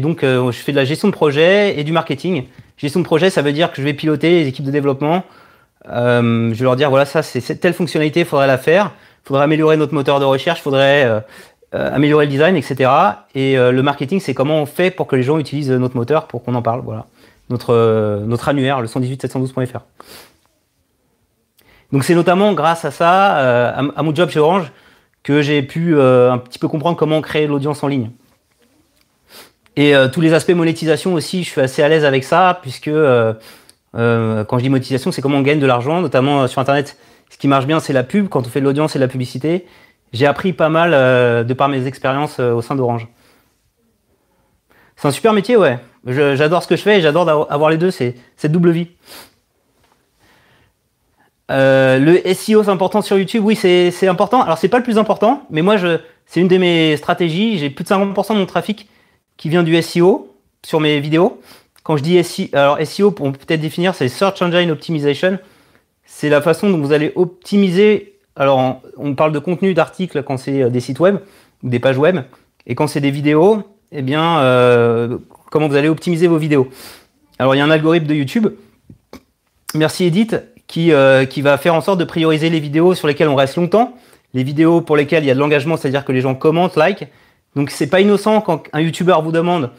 [0.00, 2.44] donc, euh, je fais de la gestion de projet et du marketing.
[2.76, 5.24] Gestion de projet, ça veut dire que je vais piloter les équipes de développement.
[5.88, 8.92] Euh, je vais leur dire, voilà, ça, c'est telle fonctionnalité, il faudrait la faire.
[9.24, 11.20] Il faudrait améliorer notre moteur de recherche, il faudrait euh,
[11.72, 12.90] améliorer le design, etc.
[13.34, 16.42] Et le marketing, c'est comment on fait pour que les gens utilisent notre moteur pour
[16.42, 16.80] qu'on en parle.
[16.80, 17.06] Voilà.
[17.50, 19.80] Notre, notre annuaire, le 118-712.fr.
[21.92, 24.72] Donc, c'est notamment grâce à ça, à, à, mon job chez Orange,
[25.22, 28.10] que j'ai pu un petit peu comprendre comment créer l'audience en ligne.
[29.76, 32.90] Et tous les aspects monétisation aussi, je suis assez à l'aise avec ça, puisque
[33.94, 36.96] quand je dis monétisation, c'est comment on gagne de l'argent, notamment sur Internet.
[37.30, 38.28] Ce qui marche bien, c'est la pub.
[38.28, 39.66] Quand on fait de l'audience et de la publicité,
[40.12, 40.90] j'ai appris pas mal
[41.46, 43.08] de par mes expériences au sein d'Orange.
[44.96, 45.78] C'est un super métier, ouais.
[46.06, 48.88] J'adore ce que je fais et j'adore avoir les deux, c'est double vie.
[51.50, 53.44] Euh, le SEO, c'est important sur YouTube.
[53.44, 54.42] Oui, c'est important.
[54.42, 55.76] Alors, c'est pas le plus important, mais moi,
[56.26, 57.58] c'est une de mes stratégies.
[57.58, 58.88] J'ai plus de 50% de mon trafic
[59.36, 61.40] qui vient du SEO sur mes vidéos.
[61.82, 65.38] Quand je dis SEO, alors SEO, pour peut-être définir, c'est Search Engine Optimization.
[66.04, 68.18] C'est la façon dont vous allez optimiser.
[68.36, 71.18] Alors, on parle de contenu d'articles quand c'est euh, des sites web
[71.62, 72.20] ou des pages web.
[72.66, 75.18] Et quand c'est des vidéos, eh bien, euh,
[75.50, 76.68] comment vous allez optimiser vos vidéos.
[77.38, 78.48] Alors, il y a un algorithme de YouTube.
[79.74, 80.36] Merci Edith
[80.78, 83.94] euh, qui, va faire en sorte de prioriser les vidéos sur lesquelles on reste longtemps,
[84.32, 87.08] les vidéos pour lesquelles il y a de l'engagement, c'est-à-dire que les gens commentent, like.
[87.56, 89.70] Donc c'est pas innocent quand un YouTuber vous demande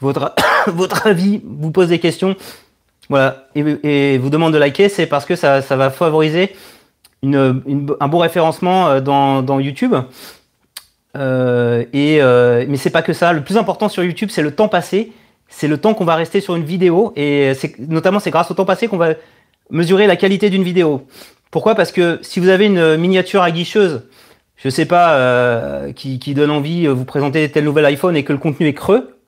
[0.00, 0.34] votre,
[0.68, 2.36] votre avis, vous pose des questions,
[3.08, 6.54] voilà, et, vous demande de liker, c'est parce que ça, va favoriser
[7.22, 9.94] un bon référencement euh, dans, YouTube.
[11.16, 12.20] Euh, et,
[12.68, 13.32] mais c'est pas que ça.
[13.32, 15.12] Le plus important sur YouTube, c'est le temps passé.
[15.48, 17.12] C'est le temps qu'on va rester sur une vidéo.
[17.16, 19.14] Et notamment, c'est grâce au temps passé qu'on va
[19.70, 21.06] mesurer la qualité d'une vidéo.
[21.50, 21.74] Pourquoi?
[21.74, 24.02] Parce que si vous avez une miniature aguicheuse,
[24.62, 28.24] je sais pas, euh, qui, donne envie, de euh, vous présenter tel nouvel iPhone et
[28.24, 29.19] que le contenu est creux,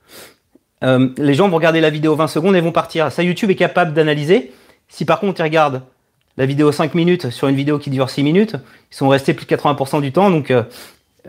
[0.82, 3.10] euh, les gens vont regarder la vidéo 20 secondes et vont partir.
[3.12, 4.52] Ça, YouTube est capable d'analyser.
[4.88, 5.82] Si par contre, ils regardent
[6.36, 8.56] la vidéo 5 minutes sur une vidéo qui dure 6 minutes,
[8.90, 10.30] ils sont restés plus de 80% du temps.
[10.30, 10.52] Donc,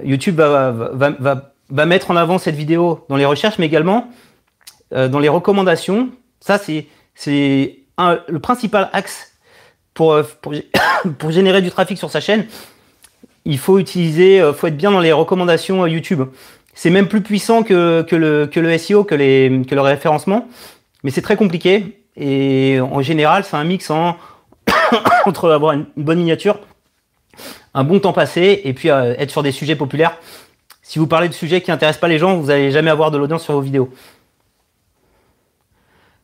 [0.04, 4.08] YouTube va, mettre en avant cette vidéo dans les recherches, mais également
[4.92, 6.10] dans les recommandations.
[6.40, 9.34] Ça, c'est le principal axe
[9.94, 10.24] pour, euh,
[11.30, 12.46] générer du trafic sur sa chaîne,
[13.46, 16.24] il faut utiliser, euh, faut être bien dans les recommandations euh, YouTube.
[16.74, 20.48] C'est même plus puissant que, le, SEO, que, le référencement,
[21.04, 22.00] mais c'est très compliqué.
[22.16, 23.90] Et en général, c'est un mix
[25.26, 26.60] entre avoir une bonne miniature,
[27.74, 30.18] un bon temps passé, et puis être sur des sujets populaires.
[30.82, 33.18] Si vous parlez de sujets qui n'intéressent pas les gens, vous n'allez jamais avoir de
[33.18, 33.90] l'audience sur vos vidéos.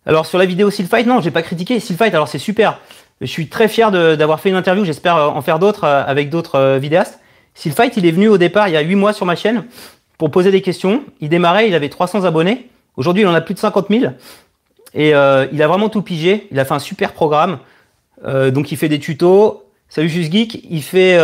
[0.05, 1.79] Alors sur la vidéo Silfight, non, j'ai pas critiqué.
[1.79, 2.79] Silfight, alors c'est super.
[3.21, 6.29] Je suis très fier d'avoir fait une interview, j'espère euh, en faire d'autres euh, avec
[6.29, 7.19] d'autres euh, vidéastes.
[7.53, 9.65] Silfight, il est venu au départ il y a 8 mois sur ma chaîne
[10.19, 11.03] pour poser des questions.
[11.19, 12.69] Il démarrait, il avait 300 abonnés.
[12.95, 14.13] Aujourd'hui, il en a plus de 50 000.
[14.93, 16.47] Et il a vraiment tout pigé.
[16.51, 17.58] Il a fait un super programme.
[18.23, 19.63] donc il fait des tutos.
[19.88, 20.65] Salut Juste Geek.
[20.69, 21.17] Il fait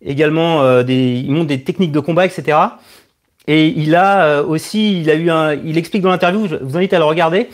[0.00, 2.58] également des, il montre des techniques de combat, etc.
[3.46, 6.48] Et il a aussi, il a eu un, il explique dans l'interview.
[6.48, 7.48] Je vous invite à le regarder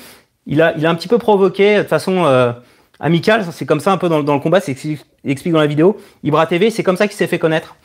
[0.46, 2.52] il a, il a un petit peu provoqué de façon euh,
[3.00, 3.46] amicale.
[3.52, 4.60] C'est comme ça un peu dans, le combat.
[4.60, 4.88] C'est ce
[5.24, 5.96] explique dans la vidéo.
[6.22, 7.76] Ibra TV, c'est comme ça qu'il s'est fait connaître.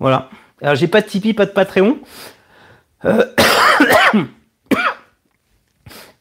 [0.00, 0.28] Voilà.
[0.62, 1.98] Alors j'ai pas de Tipeee, pas de Patreon.
[3.04, 3.24] Euh,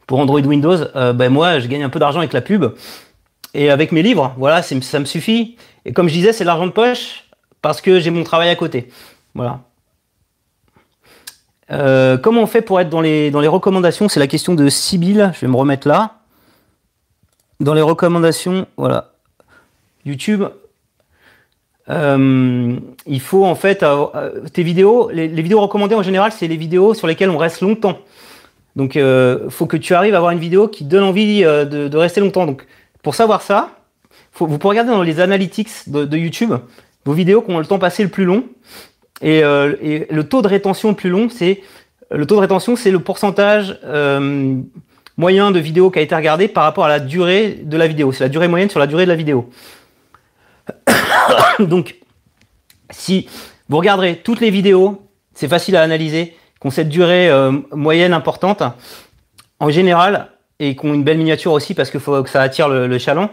[0.07, 2.73] pour Android Windows, euh, ben moi je gagne un peu d'argent avec la pub
[3.53, 4.33] et avec mes livres.
[4.37, 5.57] Voilà, ça me suffit.
[5.85, 7.25] Et comme je disais, c'est l'argent de poche
[7.61, 8.89] parce que j'ai mon travail à côté.
[9.35, 9.61] Voilà.
[11.71, 14.09] Euh, comment on fait pour être dans les, dans les recommandations?
[14.09, 15.31] C'est la question de Sibyl.
[15.33, 16.19] Je vais me remettre là.
[17.59, 19.13] Dans les recommandations, voilà.
[20.05, 20.43] YouTube.
[21.89, 26.55] Euh, il faut en fait euh, tes vidéos, les, vidéos recommandées en général, c'est les
[26.55, 27.99] vidéos sur lesquelles on reste longtemps.
[28.75, 32.21] Donc, il faut que tu arrives à avoir une vidéo qui donne envie de, rester
[32.21, 32.47] longtemps.
[32.47, 32.65] Donc,
[33.03, 33.69] pour savoir ça,
[34.33, 36.53] vous pouvez regarder dans les analytics de, de YouTube
[37.05, 38.45] vos vidéos qui ont le temps passé le plus long.
[39.23, 41.61] Euh, et, le taux de rétention le plus long, c'est
[42.11, 44.55] le taux de rétention, c'est le pourcentage euh,
[45.17, 48.11] moyen de vidéo qui a été regardé par rapport à la durée de la vidéo.
[48.11, 49.49] C'est la durée moyenne sur la durée de la vidéo.
[51.59, 51.95] Donc,
[52.89, 53.27] si
[53.69, 55.01] vous regarderez toutes les vidéos,
[55.33, 58.63] c'est facile à analyser, qui ont cette durée euh, moyenne importante,
[59.59, 62.69] en général, et qui ont une belle miniature aussi parce qu'il faut que ça attire
[62.69, 63.29] le, chaland,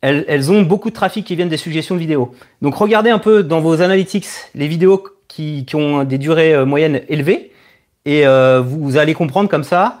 [0.00, 2.34] elles, ont beaucoup de trafic qui viennent des suggestions de vidéos.
[2.62, 7.02] Donc regardez un peu dans vos analytics les vidéos qui, ont des durées euh, moyennes
[7.08, 7.52] élevées.
[8.04, 10.00] Et euh, vous, allez comprendre comme ça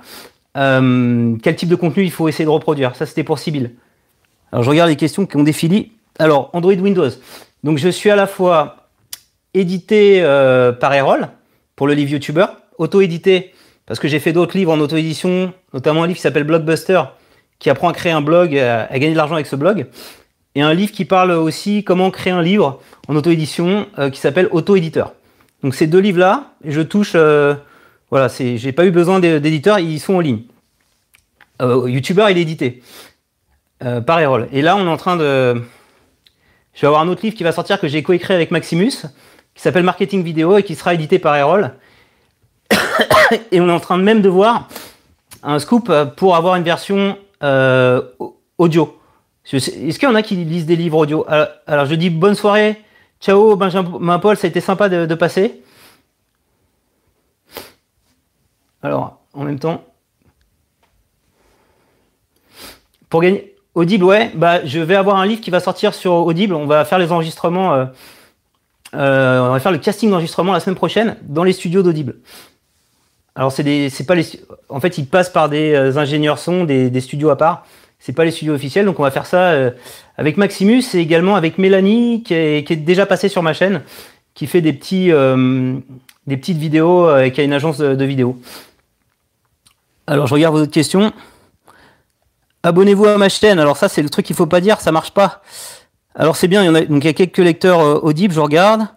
[0.54, 2.94] quel type de contenu il faut essayer de reproduire.
[2.94, 3.72] Ça, c'était pour Sibyl.
[4.52, 5.90] Alors, je regarde les questions qui ont défilé.
[6.18, 7.10] Alors, Android Windows.
[7.62, 8.88] Donc, je suis à la fois
[9.54, 10.22] édité
[10.80, 11.28] par Errol
[11.76, 12.46] pour le livre YouTuber,
[12.78, 13.52] auto-édité
[13.86, 17.02] parce que j'ai fait d'autres livres en auto-édition, notamment un livre qui s'appelle Blockbuster,
[17.58, 19.86] qui apprend à créer un blog, à, gagner de l'argent avec ce blog,
[20.54, 25.12] et un livre qui parle aussi comment créer un livre en auto-édition qui s'appelle Auto-éditeur.
[25.64, 27.54] Donc ces deux livres-là, je touche, euh,
[28.10, 30.42] voilà, j'ai pas eu besoin d'éditeurs, ils sont en ligne.
[31.62, 32.82] Euh, YouTuber, il est édité
[33.82, 34.46] euh, par Errol.
[34.52, 35.62] Et là, on est en train de,
[36.74, 39.06] je vais avoir un autre livre qui va sortir que j'ai coécrit avec Maximus,
[39.54, 41.72] qui s'appelle Marketing Vidéo et qui sera édité par Errol.
[43.52, 44.68] et on est en train même de voir
[45.42, 48.02] un scoop pour avoir une version euh,
[48.58, 48.98] audio.
[49.52, 51.26] Est-ce qu'il y en a qui lisent des livres audio?
[51.66, 52.82] Alors, je dis bonne soirée,
[53.20, 55.62] ciao Benjamin Paul, ça a été sympa de, passer.
[58.82, 59.84] Alors, en même temps,
[63.08, 66.54] pour gagner Audible, ouais, bah, je vais avoir un livre qui va sortir sur Audible.
[66.54, 67.84] On va faire les enregistrements, euh,
[68.94, 72.16] euh, on va faire le casting d'enregistrement la semaine prochaine dans les studios d'Audible.
[73.34, 74.24] Alors c'est c'est pas les,
[74.68, 77.66] en fait ils passent par des euh, ingénieurs son, des, studios à part.
[77.98, 79.54] C'est pas les studios officiels, donc on va faire ça
[80.18, 83.80] avec Maximus et également avec Mélanie qui est, déjà passée sur ma chaîne,
[84.34, 85.10] qui fait des petits,
[86.26, 88.38] des petites vidéos, et qui a une agence de, vidéos.
[90.06, 91.14] Alors je regarde vos autres questions.
[92.64, 93.60] Abonnez-vous à ma chaîne.
[93.60, 95.42] Alors ça c'est le truc qu'il faut pas dire, ça marche pas.
[96.16, 98.88] Alors c'est bien, il y a, donc il y a quelques lecteurs audibles, je regarde.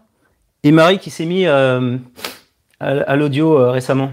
[0.64, 4.12] Et Marie qui s'est mis à l'audio récemment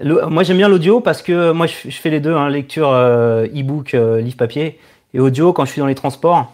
[0.00, 3.94] moi j'aime bien l'audio parce que moi je, fais les deux, hein, lecture euh, e-book,
[3.94, 4.78] euh, livre papier,
[5.14, 6.52] et audio quand je suis dans les transports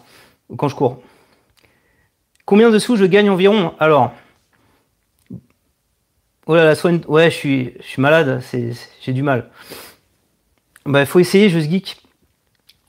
[0.49, 1.01] ou quand je cours.
[2.45, 3.73] Combien de sous je gagne environ?
[3.79, 4.11] Alors,
[6.45, 8.41] oh là là, ouais, je suis malade,
[9.01, 9.49] j'ai du mal.
[10.85, 12.01] Il bah, faut essayer, je geek.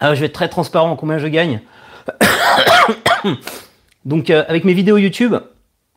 [0.01, 1.61] Alors je vais être très transparent combien je gagne.
[4.05, 5.35] Donc euh, avec mes vidéos YouTube,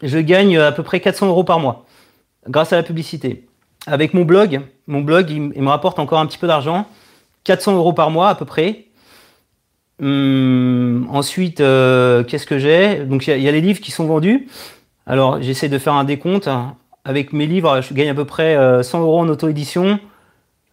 [0.01, 1.85] je gagne à peu près 400 euros par mois
[2.47, 3.47] grâce à la publicité
[3.87, 6.85] avec mon blog, mon blog, il, me rapporte encore un petit peu d'argent,
[7.45, 8.85] 400 euros par mois à peu près.
[9.99, 13.05] Hum, ensuite, euh, qu'est-ce que j'ai?
[13.05, 14.47] Donc il y, a les livres qui sont vendus.
[15.07, 16.49] Alors j'essaie de faire un décompte.
[17.05, 19.99] Avec mes livres, je gagne à peu près 100 euh, euros en auto-édition.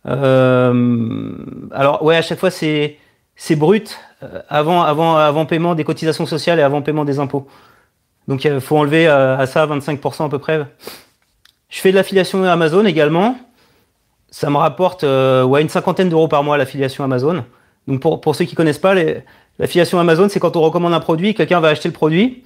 [0.07, 1.33] Euh,
[1.73, 2.99] alors ouais, à chaque fois c'est
[3.37, 3.99] c'est brut
[4.49, 7.47] avant avant avant paiement des cotisations sociales et avant paiement des impôts.
[8.29, 10.67] Donc il faut enlever à ça 25% à peu près.
[11.75, 13.37] Je fais de l'affiliation Amazon également.
[14.31, 17.45] Ça me rapporte euh, ouais, une cinquantaine d'euros par mois l'affiliation Amazon.
[17.89, 18.95] Donc pour, pour ceux qui connaissent pas,
[19.59, 22.45] l'affiliation Amazon, c'est quand on recommande un produit, quelqu'un va acheter le produit.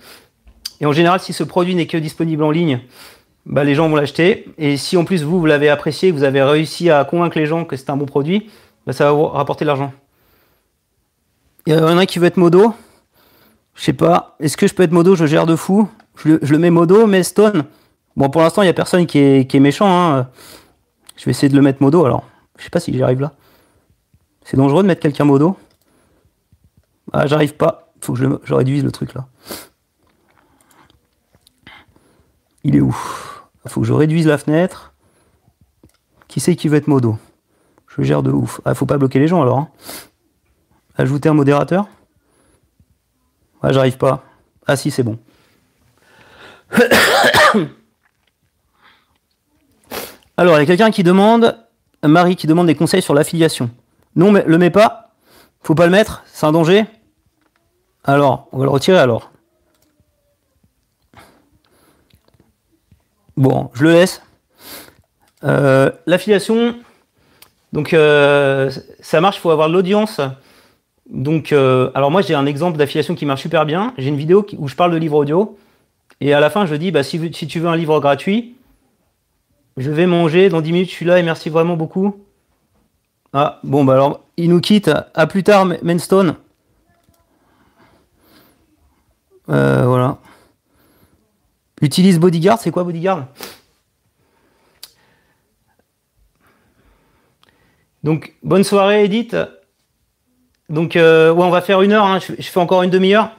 [0.80, 2.80] Et en général, si ce produit n'est que disponible en ligne,
[3.46, 4.46] bah, les gens vont l'acheter.
[4.58, 7.64] Et si en plus vous, vous l'avez apprécié, vous avez réussi à convaincre les gens
[7.64, 8.50] que c'est un bon produit,
[8.86, 9.92] bah, ça va vous rapporter de l'argent.
[11.66, 12.74] Il y en a qui veut être modo.
[13.74, 14.36] Je sais pas.
[14.40, 15.14] Est-ce que je peux être modo?
[15.14, 15.88] Je gère de fou.
[16.16, 17.64] Je, le mets modo, mais stone.
[18.16, 19.86] Bon, pour l'instant, il n'y a personne qui est, méchant.
[19.88, 20.28] Hein.
[21.16, 22.24] Je vais essayer de le mettre modo alors.
[22.58, 23.32] Je sais pas si j'y arrive là.
[24.44, 25.56] C'est dangereux de mettre quelqu'un modo.
[27.12, 27.92] Ah, j'arrive pas.
[28.00, 29.26] Faut que je, réduise le truc là.
[32.68, 32.94] Il est où?
[33.66, 34.92] Faut que je réduise la fenêtre.
[36.28, 37.16] Qui c'est qui veut être modo?
[37.86, 38.60] Je gère de ouf.
[38.66, 39.56] Ah, faut pas bloquer les gens alors.
[39.56, 39.70] Hein.
[40.98, 41.88] Ajouter un modérateur?
[43.62, 44.22] Ah, j'arrive pas.
[44.66, 45.18] Ah si, c'est bon.
[50.36, 51.58] Alors, il y a quelqu'un qui demande,
[52.04, 53.70] Marie qui demande des conseils sur l'affiliation.
[54.14, 55.14] Non, mais le mets pas.
[55.62, 56.84] Faut pas le mettre, c'est un danger.
[58.04, 59.32] Alors, on va le retirer alors.
[63.38, 64.20] Bon, je le laisse.
[65.44, 66.74] Euh, l'affiliation,
[67.72, 70.20] donc euh, ça marche, il faut avoir de l'audience.
[71.08, 73.94] Donc, euh, alors moi j'ai un exemple d'affiliation qui marche super bien.
[73.96, 75.56] J'ai une vidéo où je parle de livre audio.
[76.20, 78.56] Et à la fin, je dis, bah, si, tu veux un livre gratuit,
[79.76, 82.16] je vais manger dans 10 minutes, je suis là et merci vraiment beaucoup.
[83.32, 84.90] Ah, bon, bah alors, il nous quitte.
[85.14, 86.34] À plus tard, Mainstone.
[89.48, 90.18] Euh, voilà.
[91.80, 93.26] Utilise Bodyguard, c'est quoi Bodyguard?
[98.02, 99.36] Donc, bonne soirée, Edith.
[100.68, 102.04] Donc, euh, ouais, on va faire une heure.
[102.04, 102.18] Hein.
[102.20, 103.30] je, fais encore une demi-heure.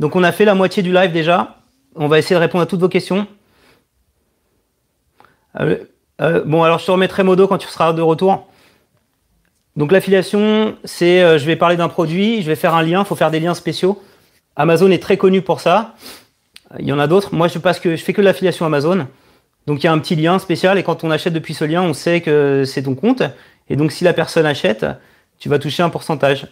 [0.00, 1.58] Donc, on a fait la moitié du live déjà.
[1.94, 3.26] On va essayer de répondre à toutes vos questions.
[5.60, 5.78] Euh,
[6.20, 8.48] euh, bon, alors je te remettrai Modo quand tu seras de retour.
[9.76, 13.16] Donc l'affiliation, c'est je vais parler d'un produit, je vais faire un lien, il faut
[13.16, 14.02] faire des liens spéciaux.
[14.56, 15.94] Amazon est très connu pour ça.
[16.78, 17.34] Il y en a d'autres.
[17.34, 19.06] Moi, je passe que je fais que l'affiliation Amazon.
[19.66, 21.82] Donc il y a un petit lien spécial et quand on achète depuis ce lien,
[21.82, 23.22] on sait que c'est ton compte.
[23.68, 24.84] Et donc si la personne achète,
[25.38, 26.48] tu vas toucher un pourcentage.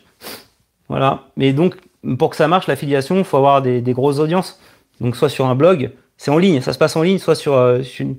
[0.88, 1.24] Voilà.
[1.36, 1.74] Mais donc
[2.18, 4.60] pour que ça marche, l'affiliation, il faut avoir des grosses audiences.
[5.00, 7.54] Donc soit sur un blog, c'est en ligne, ça se passe en ligne, soit sur,
[7.54, 8.16] euh, une,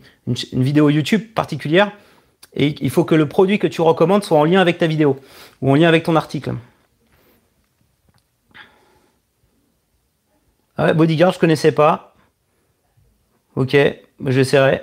[0.54, 1.92] vidéo YouTube particulière.
[2.56, 5.18] Et il faut que le produit que tu recommandes soit en lien avec ta vidéo
[5.62, 6.54] ou en lien avec ton article.
[10.84, 12.16] Ah Bodyguard, je connaissais pas.
[13.56, 13.78] Ok,
[14.26, 14.82] j'essaierai.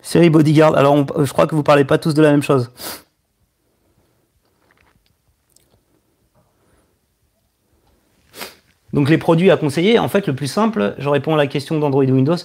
[0.00, 0.74] Série Bodyguard.
[0.74, 2.70] Alors, je crois que vous parlez pas tous de la même chose.
[8.94, 11.78] Donc les produits à conseiller, en fait, le plus simple, je réponds à la question
[11.78, 12.36] d'Android Windows,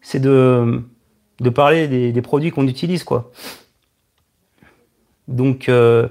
[0.00, 0.82] c'est de,
[1.54, 3.04] parler des, produits qu'on utilise.
[5.28, 6.08] Donc, euh,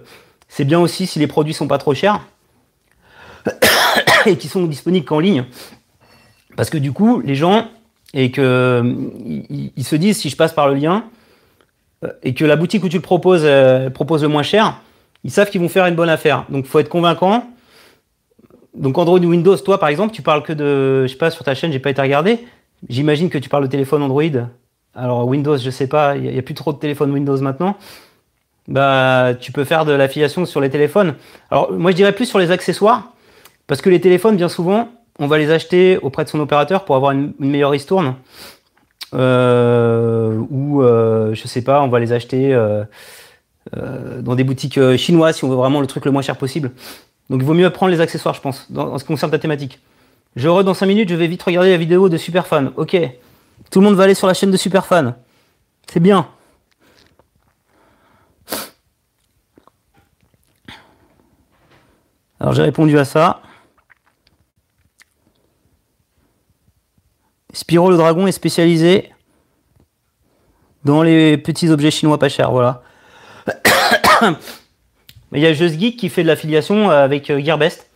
[0.48, 2.24] c'est bien aussi si les produits sont pas trop chers
[4.28, 5.46] et qui sont disponibles qu'en ligne.
[6.56, 7.68] Parce que du coup, les gens,
[8.14, 8.84] et que
[9.50, 11.06] ils, se disent, si je passe par le lien,
[12.04, 14.80] euh, et que la boutique où tu le proposes euh, propose le moins cher,
[15.24, 16.46] ils savent qu'ils vont faire une bonne affaire.
[16.50, 17.48] Donc, il faut être convaincant.
[18.76, 21.44] Donc, Android ou Windows, toi, par exemple, tu parles que de, je sais pas, sur
[21.44, 22.40] ta chaîne, j'ai pas été regardé.
[22.90, 24.24] J'imagine que tu parles de téléphone Android.
[24.96, 27.78] Alors, Windows, je sais pas, il n'y a, plus trop de téléphones Windows maintenant.
[28.68, 31.16] Bah, tu peux faire de l'affiliation sur les téléphones.
[31.50, 33.13] Alors, moi, je dirais plus sur les accessoires.
[33.68, 36.96] Parce que les téléphones, bien souvent, on va les acheter auprès de son opérateur pour
[36.96, 38.16] avoir une, meilleure ristourne.
[39.14, 42.84] Euh, ou, euh, je sais pas, on va les acheter euh,
[43.78, 46.72] euh, dans des boutiques chinoises si on veut vraiment le truc le moins cher possible.
[47.30, 49.80] Donc il vaut mieux prendre les accessoires, je pense, en ce qui concerne ta thématique.
[50.36, 52.72] Je re dans 5 minutes, je vais vite regarder la vidéo de Superfan.
[52.76, 52.98] Ok.
[53.70, 55.14] Tout le monde va aller sur la chaîne de Superfan.
[55.92, 56.28] C'est bien.
[62.40, 63.42] Alors j'ai répondu à ça.
[67.54, 69.12] Spiro le dragon est spécialisé
[70.84, 72.84] dans les petits objets chinois pas chers, voilà.
[75.32, 77.90] Mais il y a Just Geek qui fait de l'affiliation avec euh, Gearbest.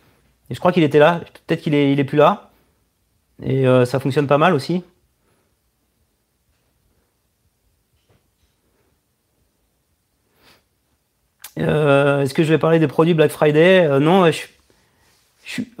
[0.50, 1.20] Et je crois qu'il était là.
[1.46, 2.50] Peut-être qu'il est, plus là.
[3.42, 4.82] Et euh, ça fonctionne pas mal aussi.
[11.58, 13.88] Euh, est-ce que je vais parler des produits Black Friday?
[14.00, 14.40] Non, je,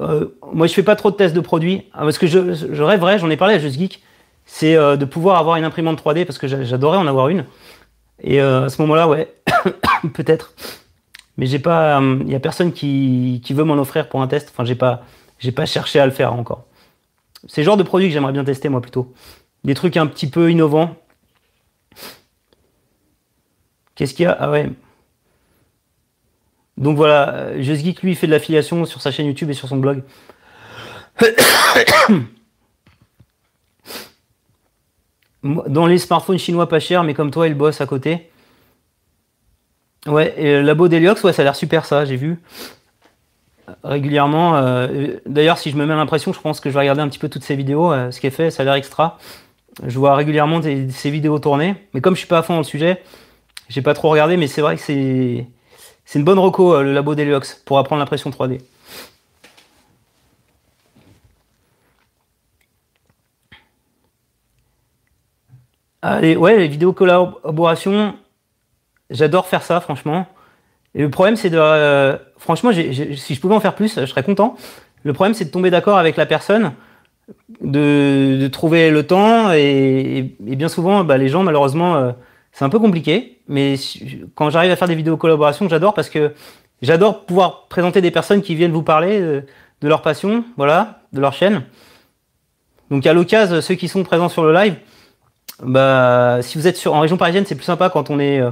[0.00, 1.84] euh, moi, je fais pas trop de tests de produits.
[1.92, 4.02] Ah, parce que je, je rêverais, j'en ai parlé à Just Geek,
[4.46, 7.44] c'est euh, de pouvoir avoir une imprimante 3D parce que j'adorais en avoir une.
[8.20, 9.32] Et euh, à ce moment-là, ouais,
[10.14, 10.54] peut-être.
[11.36, 14.48] Mais j'ai pas, il y a personne qui, qui veut m'en offrir pour un test.
[14.52, 15.04] Enfin, j'ai pas,
[15.38, 16.64] j'ai pas cherché à le faire encore.
[17.46, 19.12] C'est le genre de produit que j'aimerais bien tester moi plutôt.
[19.62, 20.96] Des trucs un petit peu innovants.
[23.94, 24.36] Qu'est-ce qu'il y a?
[24.40, 24.70] Ah ouais.
[26.78, 29.76] Donc voilà, euh, JustGeek lui fait de l'affiliation sur sa chaîne YouTube et sur son
[29.78, 30.04] blog.
[35.42, 38.30] Dans les smartphones chinois pas chers, mais comme toi, il bosse à côté.
[40.06, 42.40] Ouais, et le labo d'Heliox, ouais, ça a l'air super ça, j'ai vu.
[43.82, 44.56] Régulièrement.
[44.56, 47.18] Euh, d'ailleurs, si je me mets l'impression, je pense que je vais regarder un petit
[47.18, 47.92] peu toutes ces vidéos.
[47.92, 49.18] Euh, ce qui fait, ça a l'air extra.
[49.84, 51.74] Je vois régulièrement ces vidéos tourner.
[51.92, 53.02] Mais comme je suis pas à fond dans le sujet,
[53.68, 55.46] j'ai pas trop regardé, mais c'est vrai que c'est
[56.08, 58.62] c'est une bonne reco, euh, le labo Deluxe, pour apprendre l'impression 3D.
[66.00, 68.14] Allez, ouais, les vidéos collaboration,
[69.10, 70.26] j'adore faire ça, franchement.
[70.94, 71.58] Et le problème, c'est de.
[71.60, 74.56] Euh, franchement, si je pouvais en faire plus, je serais content.
[75.02, 76.72] Le problème, c'est de tomber d'accord avec la personne,
[77.60, 82.12] de, trouver le temps, et, bien souvent, bah, les gens, malheureusement, euh,
[82.58, 83.76] c'est un peu compliqué, mais
[84.34, 86.34] quand j'arrive à faire des vidéos collaboration, j'adore parce que
[86.82, 89.44] j'adore pouvoir présenter des personnes qui viennent vous parler de,
[89.80, 91.62] leur passion, voilà, de leur chaîne.
[92.90, 94.74] Donc à l'occasion, ceux qui sont présents sur le live,
[95.62, 98.50] bah, si vous êtes en région parisienne, c'est plus sympa quand on est, euh,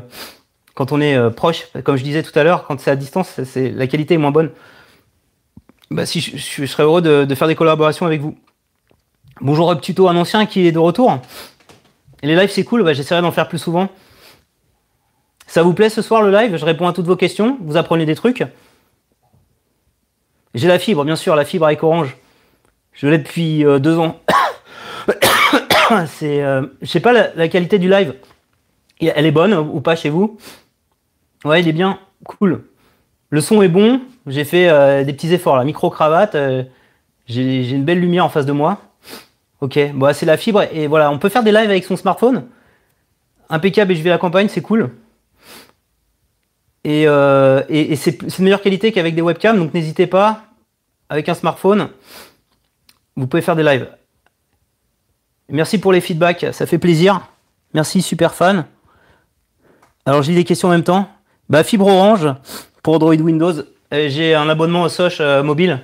[0.74, 1.66] quand on est euh, proche.
[1.82, 4.52] Comme je disais tout à l'heure, quand c'est à distance, la qualité est moins bonne.
[5.90, 8.38] Bah, si je, serais heureux de, de, faire des collaborations avec vous.
[9.40, 11.18] Bonjour Tuto, un ancien qui est de retour
[12.22, 13.88] les lives, c'est cool, bah, j'essaierai d'en faire plus souvent.
[15.46, 16.56] Ça vous plaît ce soir le live?
[16.56, 18.44] Je réponds à toutes vos questions, vous apprenez des trucs.
[20.54, 22.16] J'ai la fibre, bien sûr, la fibre avec Orange.
[22.92, 24.18] Je l'ai depuis euh, deux ans.
[26.06, 28.14] c'est, euh, je sais pas la, qualité du live.
[29.00, 30.38] Elle est bonne ou pas chez vous?
[31.44, 32.64] Ouais, il est bien, cool.
[33.28, 34.00] Le son est bon.
[34.26, 36.36] J'ai fait euh, des petits efforts là, micro cravate.
[37.28, 38.80] j'ai une belle lumière en face de moi.
[39.60, 42.46] Ok, bon, c'est la fibre et voilà, on peut faire des lives avec son smartphone.
[43.48, 44.90] Impeccable et je vais la campagne, c'est cool.
[46.84, 47.62] Et, euh,
[47.96, 50.44] c'est de meilleure qualité qu'avec des webcams, donc n'hésitez pas,
[51.08, 51.88] avec un smartphone,
[53.16, 53.88] vous pouvez faire des lives.
[55.48, 57.28] Merci pour les feedbacks, ça fait plaisir.
[57.72, 58.66] Merci, super fan.
[60.04, 61.08] Alors, j'ai des questions en même temps.
[61.48, 62.28] Bah, fibre orange
[62.82, 63.52] pour Android Windows.
[63.92, 65.80] Euh, j'ai un abonnement au Soch euh, mobile,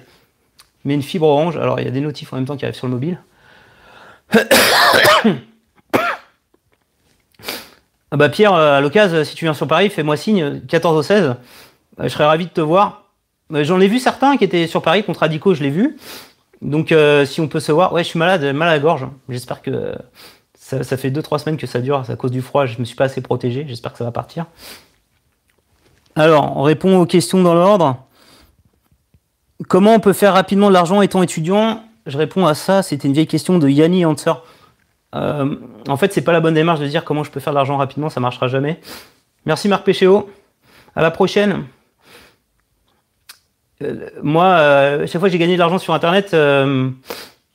[0.84, 1.56] mais une fibre orange.
[1.56, 3.18] Alors, il y a des notifs en même temps qui arrivent sur le mobile.
[8.10, 11.02] ah bah Pierre, euh, à l'occasion, si tu viens sur Paris, fais-moi signe, 14 au
[11.02, 11.24] 16.
[11.24, 11.34] Euh,
[12.02, 13.10] je serais ravi de te voir.
[13.52, 15.96] Euh, j'en ai vu certains qui étaient sur Paris contre Radico, je l'ai vu.
[16.62, 16.94] Donc
[17.26, 19.08] si on peut se voir, ouais, je suis malade, mal à la gorge.
[19.28, 19.96] J'espère que
[20.54, 23.06] ça, fait 2-3 semaines que ça dure, à cause du froid, je me suis pas
[23.06, 23.64] assez protégé.
[23.66, 24.46] J'espère que ça va partir.
[26.14, 27.96] Alors, on répond aux questions dans l'ordre.
[29.68, 31.82] Comment on peut faire rapidement de l'argent étant étudiant?
[32.06, 32.82] Je réponds à ça.
[32.82, 34.34] C'était une vieille question de Yanni Answer.
[35.14, 35.56] Euh,
[35.88, 37.76] en fait, c'est pas la bonne démarche de dire comment je peux faire de l'argent
[37.76, 38.80] rapidement, ça marchera jamais.
[39.44, 40.30] Merci Marc Péchéo.
[40.94, 41.64] À la prochaine.
[43.82, 46.36] Euh, moi, euh, chaque fois que j'ai gagné de l'argent sur Internet,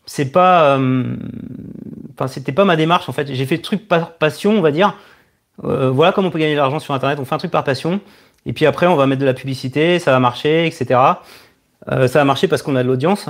[0.05, 3.33] c'est pas, enfin, c'était pas ma démarche en fait.
[3.33, 4.95] J'ai fait le truc par passion, on va dire.
[5.61, 7.19] voilà comment on peut gagner de l'argent sur Internet.
[7.19, 7.99] On fait un truc par passion,
[8.45, 10.99] et puis après, on va mettre de la publicité, ça va marcher, etc.
[11.85, 13.29] ça va marcher parce qu'on a de l'audience.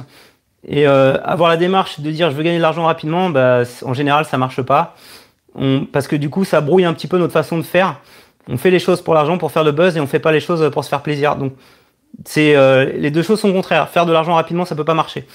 [0.68, 3.94] Et euh, avoir la démarche de dire je veux gagner de l'argent rapidement, bah, en
[3.94, 4.96] général ça marche pas.
[5.94, 8.00] parce que du coup ça brouille un petit peu notre façon de faire.
[8.50, 10.40] On fait les choses pour l'argent, pour faire le buzz, et on fait pas les
[10.40, 11.38] choses pour se faire plaisir.
[11.38, 11.54] Donc
[12.26, 13.90] c'est euh, les deux choses sont contraires.
[13.90, 15.26] Faire de l'argent rapidement, ça peut pas marcher.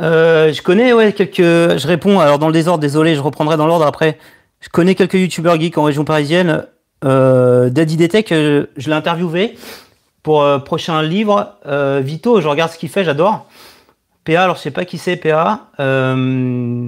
[0.00, 1.36] Euh, je connais ouais quelques.
[1.42, 2.80] Je réponds alors dans le désordre.
[2.80, 4.18] Désolé, je reprendrai dans l'ordre après.
[4.60, 6.66] Je connais quelques youtubeurs geeks en région parisienne.
[7.02, 9.54] Daddy Detect, je l'ai interviewé
[10.28, 13.46] pour euh, prochain livre, euh, Vito, je regarde ce qu'il fait, j'adore.
[14.24, 15.70] PA, alors je sais pas qui c'est PA.
[15.80, 16.86] Euh,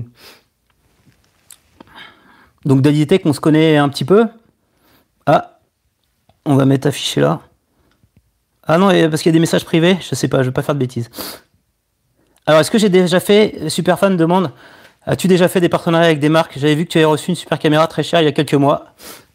[2.67, 4.27] donc Tech, on se connaît un petit peu?
[5.25, 5.59] Ah,
[6.45, 7.41] on va mettre affiché là.
[8.67, 10.61] Ah non, parce qu'il y a des messages privés, je sais pas, je vais pas
[10.61, 11.09] faire de bêtises.
[12.45, 14.53] Alors, est-ce que j'ai déjà fait, super fan demande,
[15.07, 16.59] as-tu déjà fait des partenariats avec des marques?
[16.59, 18.53] J'avais vu que tu avais reçu une super caméra très chère il y a quelques
[18.53, 18.89] mois.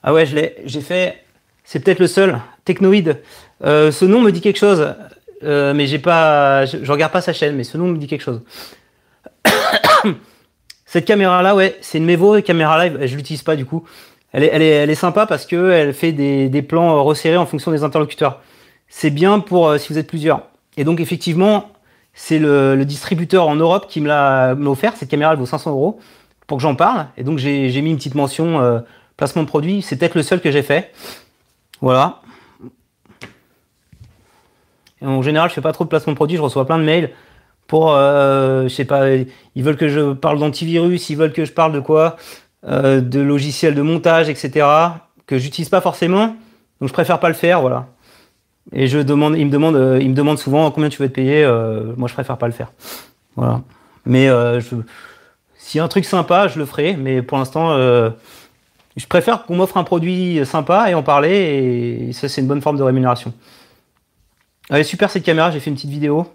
[0.04, 1.26] Ah ouais, je l'ai, j'ai fait,
[1.64, 3.18] c'est peut-être le seul, Technoid.
[3.64, 4.94] Euh, ce nom me dit quelque chose,
[5.44, 8.24] euh, mais j'ai pas, je, regarde pas sa chaîne, mais ce nom me dit quelque
[8.24, 8.42] chose.
[10.86, 13.00] Cette caméra-là, ouais, c'est une Mevo caméra live.
[13.06, 13.86] Je l'utilise pas du coup.
[14.32, 17.46] Elle est, elle est, elle est sympa parce que elle fait des, plans resserrés en
[17.46, 18.42] fonction des interlocuteurs.
[18.88, 20.44] C'est bien pour euh, si vous êtes plusieurs.
[20.78, 21.72] Et donc effectivement,
[22.14, 24.96] c'est le, le, distributeur en Europe qui me l'a offert.
[24.96, 26.00] Cette caméra, elle vaut 500 euros
[26.48, 27.08] pour que j'en parle.
[27.18, 28.84] Et donc j'ai mis une petite mention
[29.18, 29.82] placement de produit.
[29.82, 30.92] C'est peut-être le seul que j'ai fait.
[31.82, 32.22] Voilà
[35.02, 37.12] en général, je fais pas trop de placement de produits, je reçois plein de mails
[37.68, 41.52] pour, euh, je sais pas, ils veulent que je parle d'antivirus, ils veulent que je
[41.52, 42.16] parle de quoi,
[42.68, 44.68] euh, de logiciels de montage, etc.
[45.26, 46.36] que j'utilise pas forcément,
[46.80, 47.88] donc je préfère pas le faire, voilà.
[48.72, 51.14] Et je demande, ils me demandent, euh, ils me demandent souvent combien tu veux être
[51.14, 51.46] payé.
[51.98, 52.72] moi, je préfère pas le faire,
[53.36, 53.62] voilà.
[54.06, 54.76] Mais je,
[55.58, 59.84] si un truc sympa, je le ferai, mais pour l'instant, je préfère qu'on m'offre un
[59.84, 63.34] produit sympa et en parler, et ça, c'est une bonne forme de rémunération.
[64.72, 66.28] Est super cette caméra, j'ai fait une petite vidéo.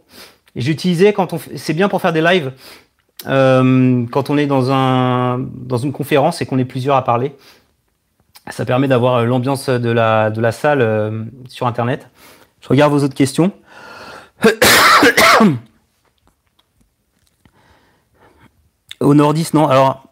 [0.55, 2.53] Utilisé quand on c'est bien pour faire des lives
[3.27, 7.37] euh, quand on est dans un dans une conférence et qu'on est plusieurs à parler.
[8.51, 12.09] Ça permet d'avoir euh, l'ambiance de la de la salle euh, sur internet.
[12.63, 13.53] Je regarde vos autres questions.
[19.01, 19.67] Au nordiste, non.
[19.67, 20.05] Alors,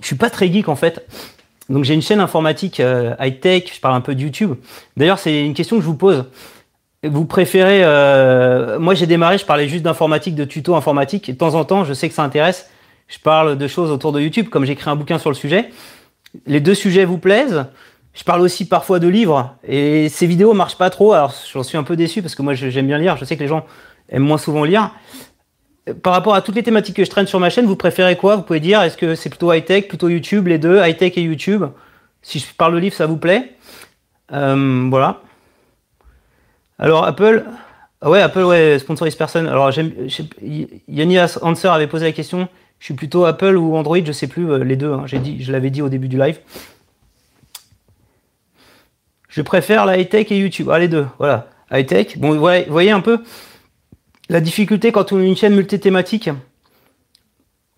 [0.00, 1.06] je suis pas très geek en fait.
[1.68, 2.80] Donc j'ai une chaîne informatique
[3.20, 3.74] high tech.
[3.74, 4.54] Je parle un peu de YouTube.
[4.96, 6.26] D'ailleurs, c'est une question que je vous pose.
[7.08, 7.80] Vous préférez.
[7.82, 11.28] Euh, moi, j'ai démarré, je parlais juste d'informatique, de tuto informatique.
[11.28, 12.70] Et de temps en temps, je sais que ça intéresse.
[13.08, 15.70] Je parle de choses autour de YouTube, comme j'ai écrit un bouquin sur le sujet.
[16.46, 17.66] Les deux sujets vous plaisent.
[18.14, 19.54] Je parle aussi parfois de livres.
[19.66, 21.12] Et ces vidéos marchent pas trop.
[21.12, 23.16] Alors, j'en suis un peu déçu parce que moi, j'aime bien lire.
[23.16, 23.64] Je sais que les gens
[24.08, 24.90] aiment moins souvent lire.
[26.02, 28.36] Par rapport à toutes les thématiques que je traîne sur ma chaîne, vous préférez quoi?
[28.36, 31.64] Vous pouvez dire, est-ce que c'est plutôt high-tech, plutôt YouTube, les deux, high-tech et YouTube?
[32.22, 33.52] Si je parle de livres, ça vous plaît?
[34.32, 35.20] Euh, Voilà.
[36.78, 37.44] Alors Apple,
[38.02, 39.46] ah ouais, Apple, ouais, sponsorise personne.
[39.46, 39.92] Alors j'aime,
[40.88, 42.48] Yanni Answer avait posé la question.
[42.78, 44.92] Je suis plutôt Apple ou Android, je sais plus, euh, les deux.
[44.92, 46.38] Hein, j'ai dit, je l'avais dit au début du live.
[49.28, 50.68] Je préfère la high-tech et YouTube.
[50.70, 51.48] Ah, les deux, voilà.
[51.70, 52.18] High-tech.
[52.18, 53.22] Bon, vous voyez un peu
[54.28, 56.30] la difficulté quand on a une chaîne multithématique.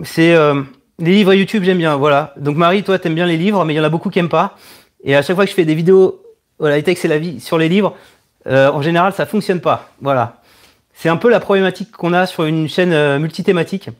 [0.02, 0.62] C'est euh,
[0.98, 1.96] les livres YouTube, j'aime bien.
[1.96, 2.34] Voilà.
[2.36, 4.28] Donc Marie, toi, t'aimes bien les livres, mais il y en a beaucoup qui n'aiment
[4.28, 4.56] pas.
[5.04, 6.22] Et à chaque fois que je fais des vidéos,
[6.58, 7.96] voilà, high-tech, c'est la vie sur les livres.
[8.46, 9.90] Euh, en général, ça fonctionne pas.
[10.00, 10.40] Voilà.
[10.94, 13.90] C'est un peu la problématique qu'on a sur une chaîne euh, multithématique.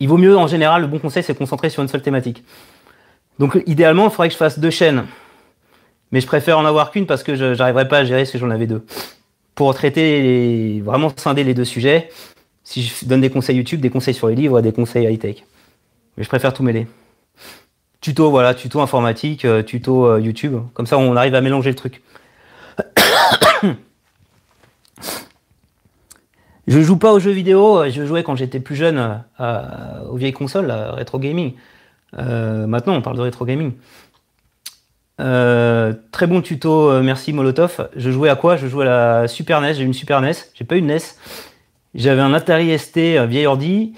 [0.00, 2.44] Il vaut mieux, en général, le bon conseil, c'est concentrer sur une seule thématique.
[3.38, 5.04] Donc, idéalement, il faudrait que je fasse deux chaînes.
[6.10, 8.50] Mais je préfère en avoir qu'une parce que je n'arriverai pas à gérer si j'en
[8.50, 8.84] avais deux.
[9.54, 12.10] Pour traiter, vraiment scinder les deux sujets,
[12.64, 15.44] si je donne des conseils YouTube, des conseils sur les livres, des conseils high-tech.
[16.16, 16.86] Mais je préfère tout mêler.
[18.00, 20.56] Tuto, voilà, tuto informatique, euh, tuto YouTube.
[20.74, 22.02] Comme ça, on arrive à mélanger le truc.
[26.66, 30.32] Je joue pas aux jeux vidéo, je jouais quand j'étais plus jeune euh, aux vieilles
[30.32, 31.54] consoles, rétro gaming.
[32.18, 33.72] Euh, maintenant, on parle de rétro gaming.
[35.20, 37.88] Euh, très bon tuto, merci Molotov.
[37.96, 38.56] Je jouais à quoi?
[38.56, 40.98] Je jouais à la Super NES, j'ai une Super NES, j'ai pas une NES.
[41.94, 42.98] J'avais un Atari ST,
[43.28, 43.94] vieil ordi.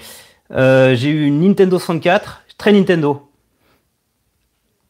[0.51, 3.31] j'ai eu une Nintendo 64, très Nintendo.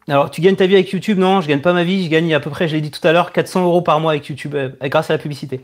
[0.08, 2.04] Alors, tu gagnes ta vie avec YouTube Non, je gagne pas ma vie.
[2.04, 4.12] Je gagne à peu près, je l'ai dit tout à l'heure, 400 euros par mois
[4.12, 5.60] avec YouTube, euh, grâce à la publicité.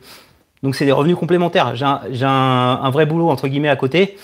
[0.62, 1.74] Donc, c'est des revenus complémentaires.
[1.76, 4.16] J'ai un, vrai boulot, entre guillemets, à côté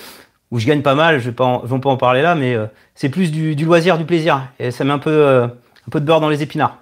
[0.52, 2.56] où je gagne pas mal, je en, vais pas en parler là, mais
[2.94, 4.42] c'est plus du, loisir, du plaisir.
[4.60, 6.78] Et ça met un peu, un peu de beurre dans les épinards.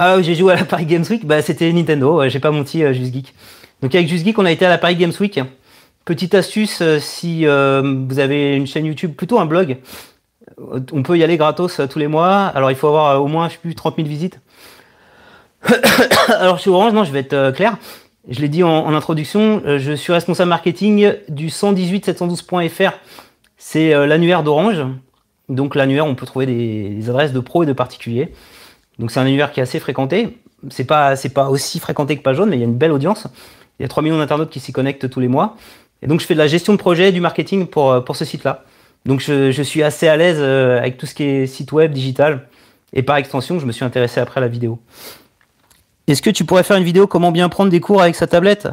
[0.00, 2.92] Ah j'ai joué à la Paris Games Week, bah, c'était Nintendo, j'ai pas menti, euh,
[2.92, 3.34] Just Geek.
[3.82, 5.40] Donc avec Just Geek, on a été à la Paris Games Week.
[6.04, 9.78] Petite astuce, euh, si euh, vous avez une chaîne YouTube, plutôt un blog,
[10.92, 12.46] on peut y aller gratos tous les mois.
[12.46, 14.40] Alors il faut avoir au moins, je sais plus, 30 000 visites.
[16.28, 17.76] Alors chez Orange, non, je vais être clair.
[18.28, 22.92] Je l'ai dit en, introduction, je suis responsable marketing du 118-712.fr.
[23.56, 24.84] C'est l'annuaire d'Orange.
[25.48, 28.32] Donc l'annuaire, on peut trouver des adresses de pros et de particuliers.
[28.98, 30.38] Donc c'est un univers qui est assez fréquenté.
[30.70, 33.26] C'est pas, pas aussi fréquenté que Page Jaune, mais il y a une belle audience.
[33.78, 35.56] Il y a 3 millions d'internautes qui s'y connectent tous les mois.
[36.02, 38.24] Et donc je fais de la gestion de projet, du marketing pour, euh, pour ce
[38.24, 38.64] site-là.
[39.04, 42.48] Donc je, suis assez à l'aise euh, avec tout ce qui est site web, digital.
[42.92, 44.80] Et par extension, je me suis intéressé après à la vidéo.
[46.06, 48.68] Est-ce que tu pourrais faire une vidéo comment bien prendre des cours avec sa tablette?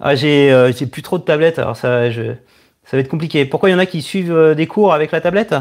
[0.00, 3.46] Ah, j'ai, euh, j'ai plus trop de tablettes, alors ça, va être compliqué.
[3.46, 5.54] Pourquoi il y en a qui suivent des cours avec la tablette?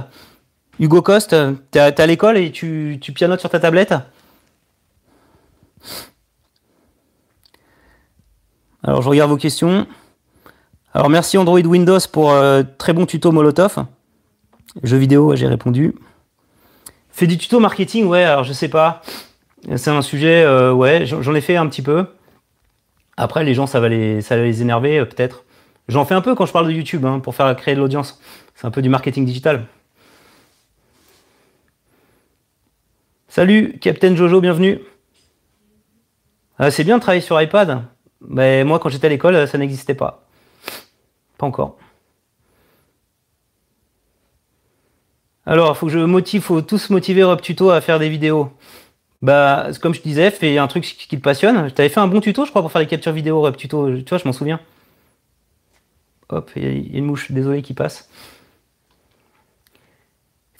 [0.79, 1.35] Hugo Coste,
[1.71, 3.93] t'es à, à l'école et tu, tu pianotes sur ta tablette?
[8.83, 9.87] Alors je regarde vos questions.
[10.95, 13.85] Alors merci Android Windows pour euh, très bon tuto Molotov.
[14.81, 15.93] Jeux vidéo, j'ai répondu.
[17.09, 19.01] Fait du tuto marketing, ouais, alors je sais pas.
[19.75, 22.05] C'est un sujet, euh, ouais, j'en ai fait un petit peu.
[23.17, 25.43] Après, les gens, ça va les, ça va les énerver, euh, peut-être.
[25.89, 28.21] J'en fais un peu quand je parle de YouTube, hein, pour faire créer de l'audience.
[28.55, 29.65] C'est un peu du marketing digital.
[33.27, 34.79] Salut, Captain Jojo, bienvenue.
[36.57, 37.81] Ah, c'est bien de travailler sur iPad.
[38.21, 40.24] Mais moi, quand j'étais à l'école, ça n'existait pas.
[41.37, 41.77] Pas encore.
[45.45, 48.51] Alors, il faut je motive, faut tous motiver Rob Tuto à faire des vidéos.
[49.21, 51.71] Bah, comme je disais, fais un truc qui te passionne.
[51.71, 53.95] T'avais fait un bon tuto, je crois, pour faire les captures vidéo Rob Tuto.
[53.97, 54.59] Tu vois, je m'en souviens.
[56.29, 58.09] Hop, il y, a une mouche, désolé, qui passe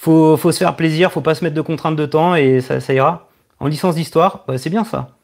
[0.06, 2.94] faut, faut se faire plaisir, faut pas se mettre de contraintes de temps et ça,
[2.94, 3.28] ira.
[3.60, 5.15] En licence d'histoire, bah, c'est bien ça.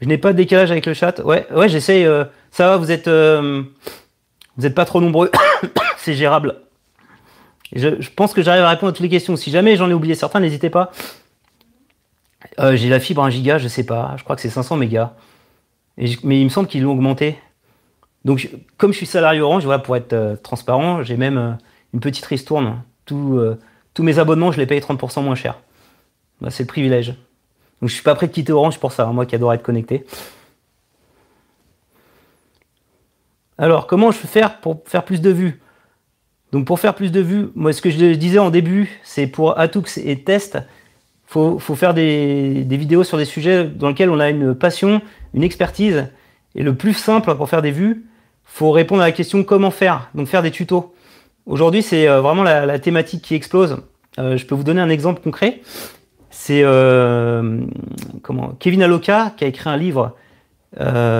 [0.00, 1.20] Je n'ai pas de décalage avec le chat.
[1.20, 2.04] Ouais, ouais, j'essaye.
[2.04, 3.62] Euh, ça va, vous êtes, euh,
[4.56, 5.30] vous êtes pas trop nombreux.
[5.96, 6.56] c'est gérable.
[7.74, 9.36] Je, pense que j'arrive à répondre à toutes les questions.
[9.36, 10.92] Si jamais j'en ai oublié certains, n'hésitez pas.
[12.60, 14.14] Euh, j'ai la fibre 1 giga, je sais pas.
[14.16, 15.12] Je crois que c'est 500 mégas.
[15.96, 17.38] mais il me semble qu'ils l'ont augmenté.
[18.24, 21.58] Donc, comme je suis salarié Orange, voilà, pour être transparent, j'ai même
[21.92, 22.82] une petite ristourne.
[23.06, 23.56] Tous
[23.98, 25.58] mes abonnements, je les paye 30% moins cher.
[26.40, 27.14] Bah, c'est le privilège.
[27.80, 29.62] Donc je suis pas prêt de quitter Orange pour ça, hein, moi qui adore être
[29.62, 30.04] connecté.
[33.56, 35.60] Alors, comment je peux faire pour faire plus de vues?
[36.52, 39.58] Donc pour faire plus de vues, moi ce que je disais en début, c'est pour
[39.58, 40.58] Atux et Test,
[41.26, 45.02] faut, faut faire des, vidéos sur des sujets dans lesquels on a une passion,
[45.32, 46.08] une expertise.
[46.54, 48.06] Et le plus simple pour faire des vues,
[48.44, 50.94] faut répondre à la question comment faire, donc faire des tutos.
[51.46, 53.78] Aujourd'hui, c'est euh, vraiment la, thématique qui explose.
[54.18, 55.60] Euh, je peux vous donner un exemple concret.
[56.46, 57.58] C'est euh,
[58.58, 60.14] Kevin Aloka qui a écrit un livre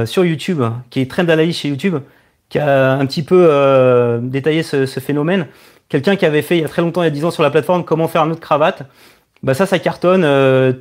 [0.05, 1.97] sur YouTube, qui est trend d'analyse chez YouTube,
[2.51, 5.47] qui a un petit peu détaillé ce, phénomène.
[5.89, 7.43] Quelqu'un qui avait fait il y a très longtemps, il y a 10 ans sur
[7.43, 8.83] la plateforme, comment faire un autre cravate.
[9.43, 10.27] Bah ça, ça cartonne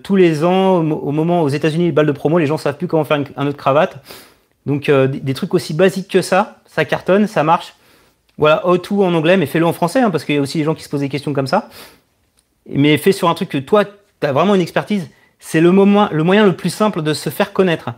[0.03, 0.79] tous les ans.
[0.79, 3.47] Au, moment aux États-Unis, les balles de promo, les gens savent plus comment faire un
[3.47, 4.03] autre cravate.
[4.65, 7.75] Donc des, trucs aussi basiques que ça, ça cartonne, ça marche.
[8.37, 10.65] Voilà, how en anglais, mais fais-le en français, hein, parce qu'il y a aussi des
[10.65, 11.69] gens qui se posent des questions comme ça.
[12.69, 13.85] Mais fais sur un truc que toi,
[14.27, 15.09] tu vraiment une expertise.
[15.39, 17.91] C'est le, le moyen le plus simple de se faire connaître.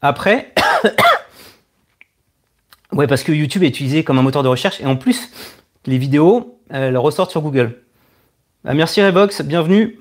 [0.00, 0.52] Après,
[2.92, 5.30] ouais, parce que YouTube est utilisé comme un moteur de recherche, et en plus,
[5.86, 7.82] les vidéos, elles ressortent sur Google.
[8.64, 9.98] Bah, merci Revox, bienvenue.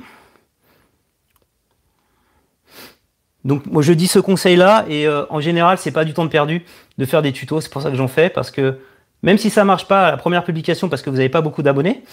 [3.43, 6.27] Donc moi je dis ce conseil là et euh, en général c'est pas du temps
[6.27, 6.63] perdu
[6.99, 8.77] de faire des tutos, c'est pour ça que j'en fais parce que
[9.23, 11.63] même si ça marche pas à la première publication parce que vous n'avez pas beaucoup
[11.63, 12.03] d'abonnés,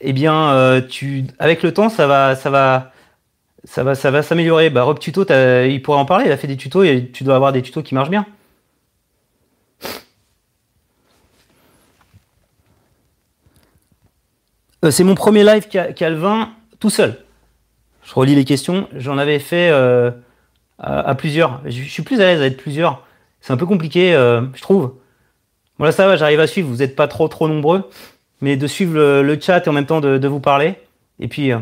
[0.00, 2.92] eh bien, euh, tu, avec le temps, ça va, ça va,
[3.64, 4.70] ça va, s'améliorer.
[4.70, 6.26] Bah, Rob Tuto, il pourrait en parler.
[6.26, 8.26] Il a fait des tutos et tu dois avoir des tutos qui marchent bien.
[14.84, 17.18] Euh, c'est mon premier live Calvin tout seul.
[18.02, 18.88] Je relis les questions.
[18.96, 20.10] J'en avais fait euh,
[20.78, 21.60] à, plusieurs.
[21.66, 23.06] Je, suis plus à l'aise à être plusieurs.
[23.42, 24.94] C'est un peu compliqué, je trouve.
[25.80, 27.88] Bon là ça va, j'arrive à suivre, vous n'êtes pas trop trop nombreux,
[28.40, 30.74] mais de suivre le, chat et en même temps de, vous parler.
[31.18, 31.58] Et puis, euh,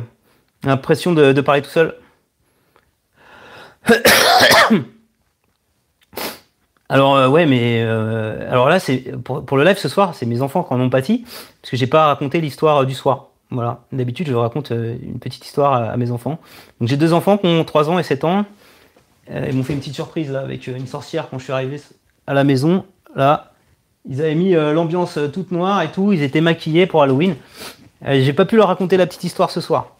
[0.65, 1.95] l'impression de, parler tout seul.
[6.89, 10.43] alors euh, ouais, mais euh, alors là c'est pour, le live ce soir, c'est mes
[10.43, 11.25] enfants qui en ont pâti
[11.63, 13.29] parce que j'ai pas raconté l'histoire du soir.
[13.51, 16.39] Voilà, d'habitude je raconte une petite histoire à, mes enfants.
[16.81, 18.45] Donc j'ai deux enfants qui ont 3 ans et 7 ans.
[19.31, 21.81] ils m'ont fait une petite surprise avec une sorcière quand je suis arrivé
[22.27, 22.85] à la maison.
[23.17, 23.53] Là,
[24.07, 26.13] Ils avaient mis euh, l'ambiance toute noire et tout.
[26.13, 27.37] Ils étaient maquillés pour Halloween.
[28.03, 29.97] J'ai pas pu leur raconter la petite histoire ce soir.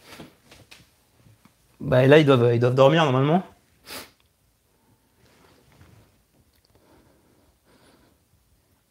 [1.81, 3.43] Bah là, ils doivent, ils doivent dormir normalement.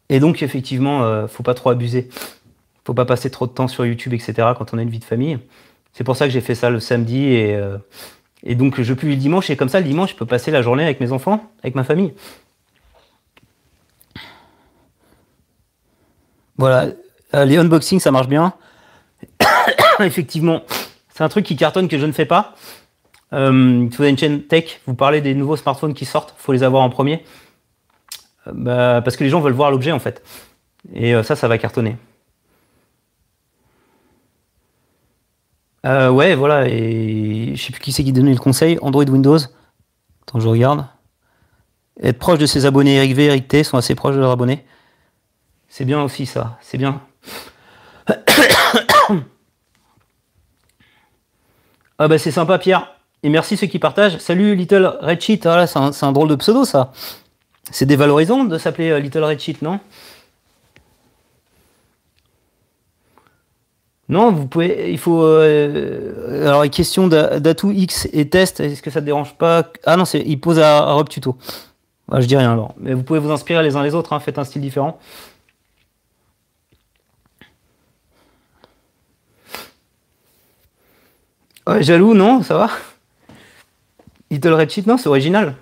[0.09, 2.09] Et donc, effectivement, euh, faut pas trop abuser.
[2.85, 4.33] Faut pas passer trop de temps sur YouTube, etc.
[4.57, 5.37] quand on a une vie de famille.
[5.91, 7.77] C'est pour ça que j'ai fait ça le samedi et, euh,
[8.43, 9.49] et donc je publie le dimanche.
[9.49, 11.83] Et comme ça, le dimanche, je peux passer la journée avec mes enfants, avec ma
[11.83, 12.13] famille.
[16.57, 16.87] Voilà.
[17.33, 18.53] Euh, les unboxings, ça marche bien.
[19.99, 20.63] Effectivement,
[21.09, 22.55] c'est un truc qui cartonne que je ne fais pas.
[23.33, 26.83] Euh, avez une chaîne tech, vous parlez des nouveaux smartphones qui sortent, faut les avoir
[26.83, 27.23] en premier.
[28.47, 30.23] Euh, bah, parce que les gens veulent voir l'objet en fait.
[30.93, 31.97] Et euh, ça, ça va cartonner.
[35.83, 38.77] ouais, voilà, et je sais plus qui c'est qui donnait le conseil.
[38.81, 39.37] Android Windows.
[40.23, 40.85] Attends, je regarde.
[42.03, 44.65] Être proche de ses abonnés, Eric V, Eric T sont assez proches de leurs abonnés.
[45.77, 46.99] C'est bien aussi ça, c'est bien.
[51.99, 52.95] ah bah c'est sympa Pierre.
[53.21, 54.17] Et merci ceux qui partagent.
[54.17, 55.41] Salut Little Red Sheet.
[55.45, 56.91] Ah c'est un, drôle de pseudo ça.
[57.69, 59.79] C'est dévalorisant de s'appeler euh, Little Red Sheet, non?
[64.09, 64.91] Non, vous pouvez.
[64.91, 65.21] Il faut.
[65.21, 68.61] Euh, alors, question d'atout X et test.
[68.61, 69.71] Est-ce que ça te dérange pas?
[69.85, 71.37] Ah non, il pose à, à Rob Tuto.
[72.11, 72.73] Ah, je dis rien alors.
[72.79, 74.13] Mais vous pouvez vous inspirer les uns les autres.
[74.13, 74.99] Hein, faites un style différent.
[81.67, 82.69] Ouais, jaloux, non Ça va
[84.31, 85.55] Little Red Sheet, non, c'est original.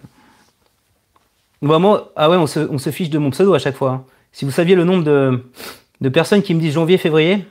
[1.62, 3.92] Bah moi, ah ouais, on se, fiche de mon pseudo à chaque fois.
[3.92, 4.06] Hein.
[4.32, 7.48] Si vous saviez le nombre de, personnes qui me disent janvier, février,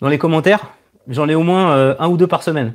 [0.00, 0.72] dans les commentaires,
[1.08, 2.74] j'en ai au moins euh, un ou deux par semaine.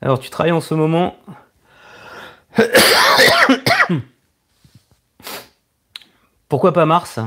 [0.00, 1.16] Alors tu travailles en ce moment.
[6.48, 7.18] Pourquoi pas Mars?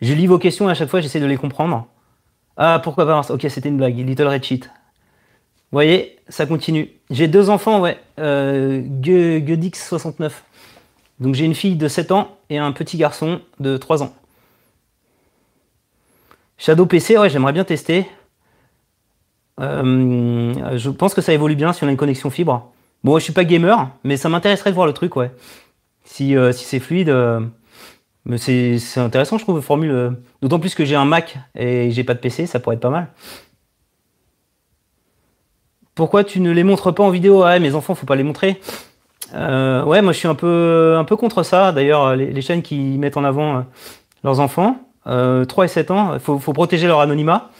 [0.00, 1.86] Je lis vos questions à chaque fois j'essaie de les comprendre.
[2.56, 3.96] Ah, pourquoi pas Ok, c'était une blague.
[3.96, 4.64] Little Red Sheet.
[4.64, 6.90] Vous voyez, ça continue.
[7.10, 7.98] J'ai deux enfants, ouais.
[8.18, 8.82] Euh,
[9.74, 10.44] 69.
[11.18, 14.14] Donc j'ai une fille de 7 ans et un petit garçon de 3 ans.
[16.58, 18.06] Shadow PC, ouais, j'aimerais bien tester.
[19.60, 22.72] Euh, je pense que ça évolue bien si on a une connexion fibre.
[23.04, 25.30] Bon, je suis pas gamer, mais ça m'intéresserait de voir le truc, ouais.
[26.04, 27.08] Si, euh, si c'est fluide.
[27.08, 27.40] Euh,
[28.26, 29.90] mais c'est intéressant, je trouve, formule.
[29.92, 30.10] Euh,
[30.42, 32.90] d'autant plus que j'ai un Mac et j'ai pas de PC, ça pourrait être pas
[32.90, 33.06] mal.
[35.94, 37.44] Pourquoi tu ne les montres pas en vidéo?
[37.44, 38.60] Ouais, mes enfants, faut pas les montrer.
[39.32, 41.70] Euh, ouais, moi je suis un peu, un peu contre ça.
[41.70, 43.60] D'ailleurs, les, chaînes qui mettent en avant euh,
[44.24, 47.50] leurs enfants, 3 et 7 ans, il faut, protéger leur anonymat.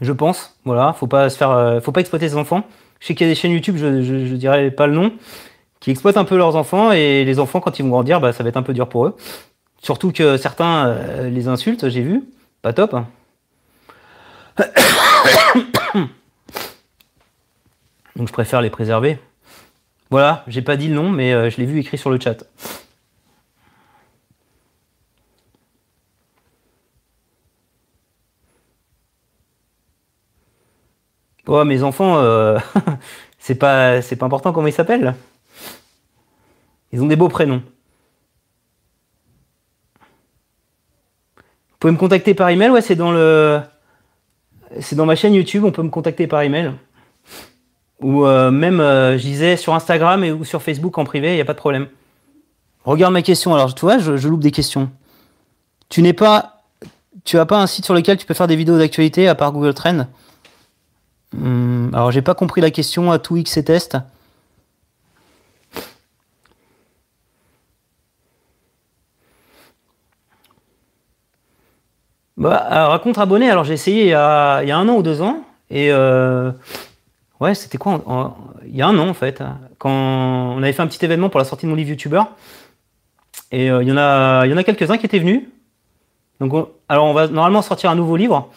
[0.00, 2.64] Je pense, voilà, faut pas se faire, faut pas exploiter ses enfants.
[3.00, 5.12] Je sais qu'il y a des chaînes YouTube, je, je, je dirais pas le nom,
[5.84, 8.42] qui exploitent un peu leurs enfants et les enfants quand ils vont grandir, bah, ça
[8.42, 9.16] va être un peu dur pour eux.
[9.82, 12.24] Surtout que certains euh, les insultent, j'ai vu,
[12.62, 12.96] pas top.
[18.16, 19.18] Donc je préfère les préserver.
[20.08, 22.46] Voilà, j'ai pas dit le nom, mais euh, je l'ai vu écrit sur le chat.
[31.46, 32.58] Oh, mes enfants, euh,
[33.38, 35.14] c'est pas, c'est pas important comment ils s'appellent.
[36.94, 37.60] Ils ont des beaux prénoms.
[41.36, 43.60] Vous pouvez me contacter par email, ouais, c'est dans le.
[44.78, 46.72] C'est dans ma chaîne YouTube, on peut me contacter par email.
[48.00, 51.34] Ou euh, même, euh, je disais, sur Instagram et, ou sur Facebook en privé, il
[51.34, 51.88] n'y a pas de problème.
[52.84, 54.88] Regarde ma question, alors tu vois, je, loupe des questions.
[55.88, 56.62] Tu n'es pas.
[57.24, 59.50] Tu as pas un site sur lequel tu peux faire des vidéos d'actualité à part
[59.50, 60.06] Google Trend
[61.36, 63.96] hum, Alors j'ai pas compris la question à tout X et test.
[72.36, 75.44] Bah, alors, contre abonné, alors j'ai essayé il y, a, un an ou deux ans.
[75.70, 76.50] Et euh,
[77.40, 78.02] ouais, c'était quoi
[78.66, 79.42] Il y a un an en fait.
[79.78, 82.22] Quand on avait fait un petit événement pour la sortie de mon livre YouTuber.
[83.52, 85.42] Et euh, il y en a, il y en a quelques-uns qui étaient venus.
[86.40, 88.50] Donc, alors on va normalement sortir un nouveau livre,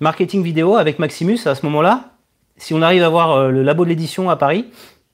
[0.00, 2.06] marketing vidéo avec Maximus à ce moment-là.
[2.56, 4.66] Si on arrive à avoir euh, le labo de l'édition à Paris,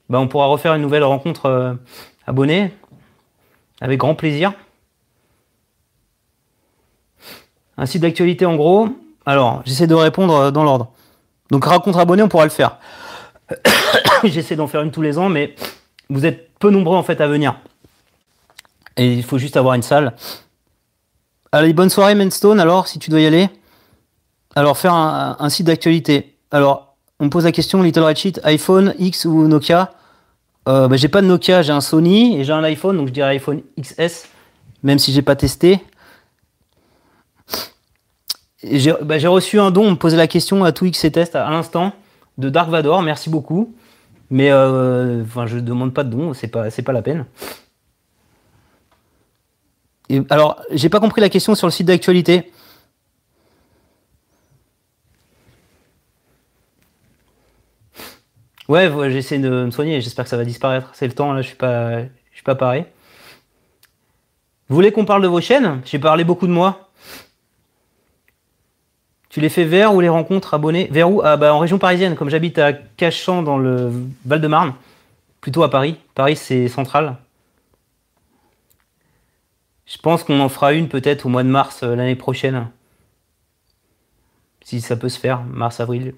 [0.09, 1.77] bah, on pourra refaire une nouvelle rencontre
[2.25, 2.73] abonnée
[3.79, 4.53] avec grand plaisir.
[7.77, 8.89] Un site d'actualité en gros.
[9.25, 10.91] Alors, j'essaie de répondre euh, dans l'ordre.
[11.51, 12.77] Donc, raconte abonné, on pourra le faire.
[14.23, 15.55] j'essaie d'en faire une tous les ans, mais
[16.09, 17.55] vous êtes peu nombreux en fait à venir.
[18.97, 20.15] Et il faut juste avoir une salle.
[21.51, 23.49] Allez, bonne soirée, Mainstone, alors, si tu dois y aller.
[24.55, 26.35] Alors, faire un, site d'actualité.
[26.51, 29.91] Alors, on me pose la question Little Red Sheet, iPhone, X ou Nokia?
[30.67, 33.13] Euh, bah, J'ai pas de Nokia, j'ai un Sony et j'ai un iPhone, donc je
[33.13, 34.27] dirais iPhone XS,
[34.83, 35.79] même si j'ai pas testé.
[38.63, 41.49] Bah, j'ai reçu un don, on me posait la question à tout X test à,
[41.49, 41.93] l'instant
[42.37, 43.75] de Dark Vador, merci beaucoup.
[44.29, 47.25] Mais euh, je demande pas de don, c'est pas, pas la peine.
[50.09, 52.51] Et, alors, j'ai pas compris la question sur le site d'actualité.
[58.67, 60.91] Ouais, j'essaie de me soigner, j'espère que ça va disparaître.
[60.93, 62.85] C'est le temps, là, je suis pas, je suis pas pareil.
[64.67, 65.81] Vous voulez qu'on parle de vos chaînes?
[65.85, 66.86] J'ai parlé beaucoup de moi.
[69.29, 71.21] Tu les fais vers ou les rencontres abonnés Vers où?
[71.23, 73.91] Ah, bah, En région parisienne, comme j'habite à Cachan dans le
[74.25, 74.73] Val-de-Marne,
[75.41, 75.97] plutôt à Paris.
[76.15, 77.17] Paris, c'est central.
[79.85, 82.67] Je pense qu'on en fera une peut-être au mois de mars euh, l'année prochaine.
[84.63, 86.13] Si ça peut se faire, mars-avril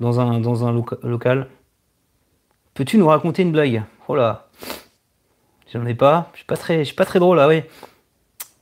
[0.00, 1.48] dans un, dans un local.
[2.72, 3.84] Peux-tu nous raconter une blague?
[4.08, 4.48] Oh là
[5.72, 6.30] J'en ai pas.
[6.32, 7.62] Je suis pas je suis pas très drôle là, oui.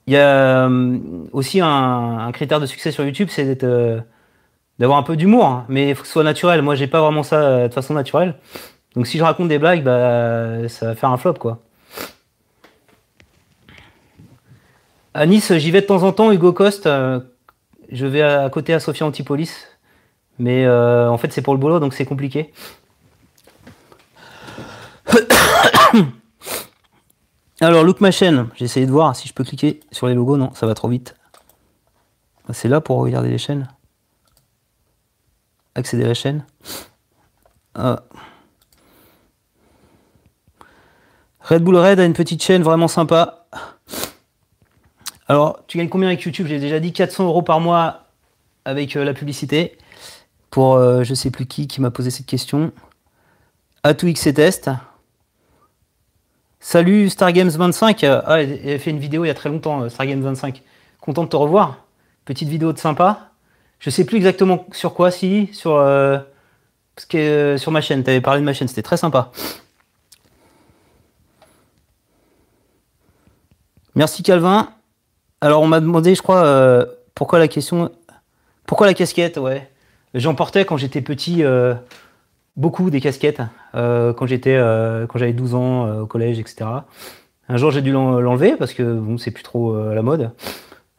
[0.06, 0.98] Il y a euh,
[1.32, 4.00] aussi un, critère de succès sur YouTube, c'est d'être, euh,
[4.78, 5.64] d'avoir un peu d'humour, hein.
[5.68, 6.62] mais il faut que ce soit naturel.
[6.62, 8.34] Moi, j'ai pas vraiment ça euh, de façon naturelle.
[8.96, 11.60] Donc, si je raconte des blagues, bah, ça va faire un flop, quoi.
[15.14, 16.32] À Nice, j'y vais de temps en temps.
[16.32, 16.88] Hugo Coste,
[17.90, 19.72] je vais à, côté à Sophia Antipolis.
[20.38, 22.52] Mais euh, en fait, c'est pour le boulot, donc c'est compliqué.
[27.62, 28.48] Alors, look ma chaîne.
[28.56, 30.36] J'ai essayé de voir si je peux cliquer sur les logos.
[30.36, 31.14] Non, ça va trop vite.
[32.52, 33.68] C'est là pour regarder les chaînes.
[35.76, 36.44] Accéder à la chaîne.
[37.76, 38.02] Ah.
[41.40, 43.46] Red Bull Red a une petite chaîne vraiment sympa.
[45.28, 46.48] Alors, tu gagnes combien avec YouTube?
[46.48, 48.08] J'ai déjà dit 400 euros par mois
[48.64, 49.78] avec euh, la publicité
[50.50, 52.72] pour euh, je sais plus qui qui m'a posé cette question.
[53.84, 54.68] A tout X test.
[56.64, 58.22] Salut Stargames25.
[58.24, 60.62] Ah, elle a fait une vidéo il y a très longtemps, euh, Stargames25.
[61.00, 61.84] Content de te revoir.
[62.24, 63.32] Petite vidéo de sympa.
[63.80, 66.20] Je sais plus exactement sur quoi, si, sur, euh,
[67.58, 68.04] sur ma chaîne.
[68.04, 69.32] Tu avais parlé de ma chaîne, c'était très sympa.
[73.96, 74.68] Merci Calvin.
[75.40, 76.86] Alors on m'a demandé, je crois,
[77.16, 77.90] pourquoi la question.
[78.66, 79.68] Pourquoi la casquette, ouais.
[80.14, 81.74] J'en portais quand j'étais petit euh,
[82.56, 83.42] beaucoup des casquettes,
[83.74, 86.64] euh, quand j'étais, euh, quand j'avais 12 ans au collège, etc.
[87.48, 90.30] Un jour, j'ai dû l'enlever parce que bon, c'est plus trop la mode.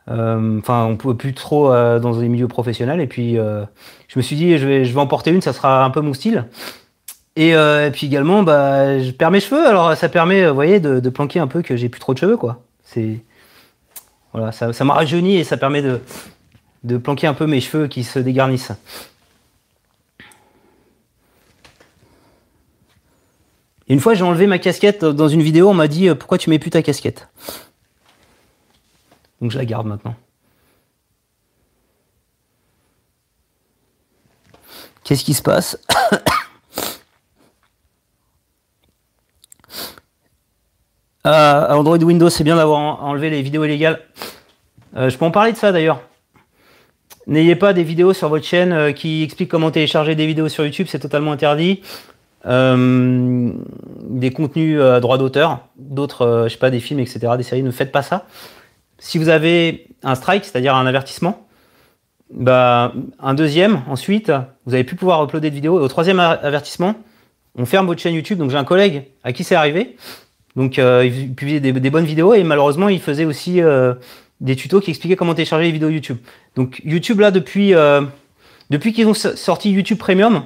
[0.08, 3.00] Enfin, on pouvait plus trop dans les milieux professionnels.
[3.00, 6.02] Et puis, je me suis dit, je vais, en porter une, ça sera un peu
[6.02, 6.46] mon style.
[7.38, 7.56] Et,
[7.94, 9.66] puis également, bah, je perds mes cheveux.
[9.66, 12.62] Alors, ça permet, voyez, de, planquer un peu que j'ai plus trop de cheveux, quoi.
[12.84, 13.22] C'est
[14.34, 18.20] voilà, ça, m'a rajeuni et ça permet de planquer un peu mes cheveux qui se
[18.20, 18.74] dégarnissent.
[23.88, 26.50] Une fois, j'ai enlevé ma casquette dans une vidéo, on m'a dit euh, pourquoi tu
[26.50, 27.28] mets plus ta casquette?
[29.42, 30.16] Donc je la garde maintenant.
[35.04, 35.78] Qu'est-ce qui se passe
[41.28, 44.00] euh, Android Windows, c'est bien d'avoir enlevé les vidéos illégales.
[44.96, 46.02] Euh, je peux en parler de ça d'ailleurs.
[47.26, 50.66] N'ayez pas des vidéos sur votre chaîne euh, qui expliquent comment télécharger des vidéos sur
[50.66, 51.82] YouTube, c'est totalement interdit.
[52.46, 53.33] Euh,
[54.24, 57.62] des contenus à droit d'auteur, d'autres, euh, je sais pas, des films, etc., des séries,
[57.62, 58.26] ne faites pas ça.
[58.98, 61.46] Si vous avez un strike, c'est-à-dire un avertissement,
[62.32, 64.32] bah, un deuxième, ensuite,
[64.66, 65.80] vous avez pu pouvoir uploader de vidéos.
[65.80, 66.96] Et au troisième avertissement,
[67.56, 68.38] on ferme votre chaîne YouTube.
[68.38, 69.98] Donc j'ai un collègue à qui c'est arrivé.
[70.56, 73.60] Donc il publiait des, bonnes vidéos et malheureusement il faisait aussi
[74.40, 76.18] des tutos qui expliquaient comment télécharger les vidéos YouTube.
[76.56, 78.02] Donc YouTube là depuis euh,
[78.70, 80.44] depuis qu'ils ont sorti YouTube Premium,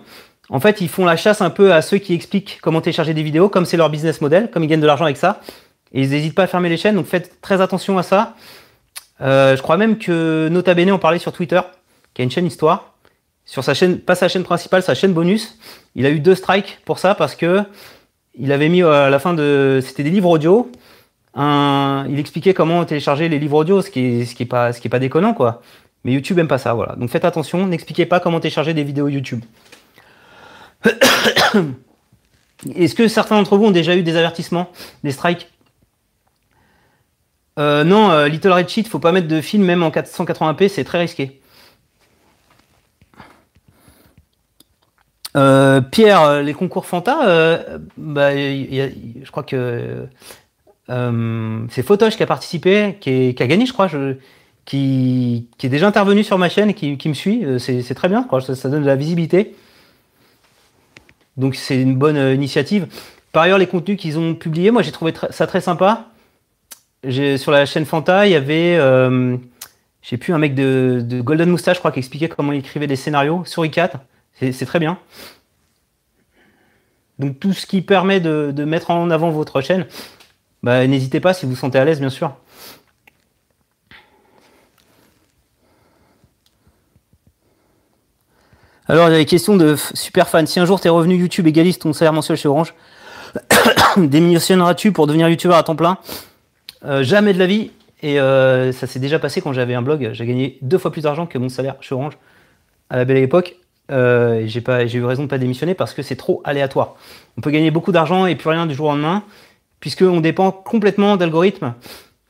[0.50, 3.24] en fait ils font la chasse un peu à ceux qui expliquent comment télécharger des
[3.24, 5.42] vidéos, comme c'est leur business model, comme ils gagnent de l'argent avec ça,
[5.94, 6.96] et ils n'hésitent pas à fermer les chaînes.
[6.96, 8.36] Donc faites très attention à ça.
[9.22, 11.62] Euh, je crois même que Nota Bene en parlait sur Twitter,
[12.14, 12.94] qui a une chaîne histoire.
[13.46, 15.58] Sur sa chaîne, pas sa chaîne principale, sa chaîne bonus,
[15.96, 17.64] il a eu deux strikes pour ça parce que
[18.38, 20.70] il avait mis euh, à la fin de, c'était des livres audio
[21.38, 24.88] il expliquait comment télécharger les livres audio, ce qui est, ce qui est pas, ce
[24.88, 25.62] pas déconnant quoi.
[26.04, 26.96] Mais YouTube aime pas ça, voilà.
[26.96, 29.44] Donc faites attention, n'expliquez pas comment télécharger des vidéos YouTube.
[32.76, 34.72] Est-ce que certains d'entre vous ont déjà eu des avertissements,
[35.04, 35.52] des strikes?
[37.60, 40.84] Euh, Non, euh, Little Red Sheet, faut pas mettre de film même en 480p, c'est
[40.84, 41.42] très risqué.
[45.36, 47.68] Euh, Pierre, les concours Fanta,
[47.98, 50.08] bah, je crois que
[50.88, 53.88] c'est Photosh qui a participé, qui, a gagné, je crois.
[54.66, 57.44] qui, est déjà intervenu sur ma chaîne et qui, me suit.
[57.60, 59.56] C'est très bien, ça, donne de la visibilité.
[61.38, 62.88] Donc c'est une bonne initiative.
[63.32, 66.08] Par ailleurs, les contenus qu'ils ont publiés, moi j'ai trouvé ça très sympa.
[67.38, 69.38] Sur la chaîne Fanta, il y avait, euh,
[70.20, 73.44] plus, un mec de, Golden Moustache, je crois, qui expliquait comment il écrivait des scénarios
[73.46, 73.92] sur i4.
[74.34, 74.98] C'est très bien.
[77.20, 79.86] Donc tout ce qui permet de, mettre en avant votre chaîne,
[80.64, 82.36] bah, n'hésitez pas si vous vous sentez à l'aise, bien sûr.
[88.90, 90.46] Alors, il y a les questions de super fans.
[90.46, 92.74] Si un jour tes revenus YouTube égalisent ton salaire mensuel chez Orange,
[93.98, 95.98] démissionneras-tu pour devenir YouTubeur à temps plein?
[96.86, 97.72] Euh, Jamais de la vie.
[98.02, 100.12] Et euh, ça s'est déjà passé quand j'avais un blog.
[100.14, 102.18] J'ai gagné deux fois plus d'argent que mon salaire chez Orange
[102.90, 103.58] à la belle époque.
[103.92, 104.62] Euh, j'ai
[104.98, 106.96] eu raison de pas démissionner parce que c'est trop aléatoire.
[107.38, 109.24] On peut gagner beaucoup d'argent et plus rien du jour au lendemain,
[109.82, 111.74] puisqu'on dépend complètement d'algorithmes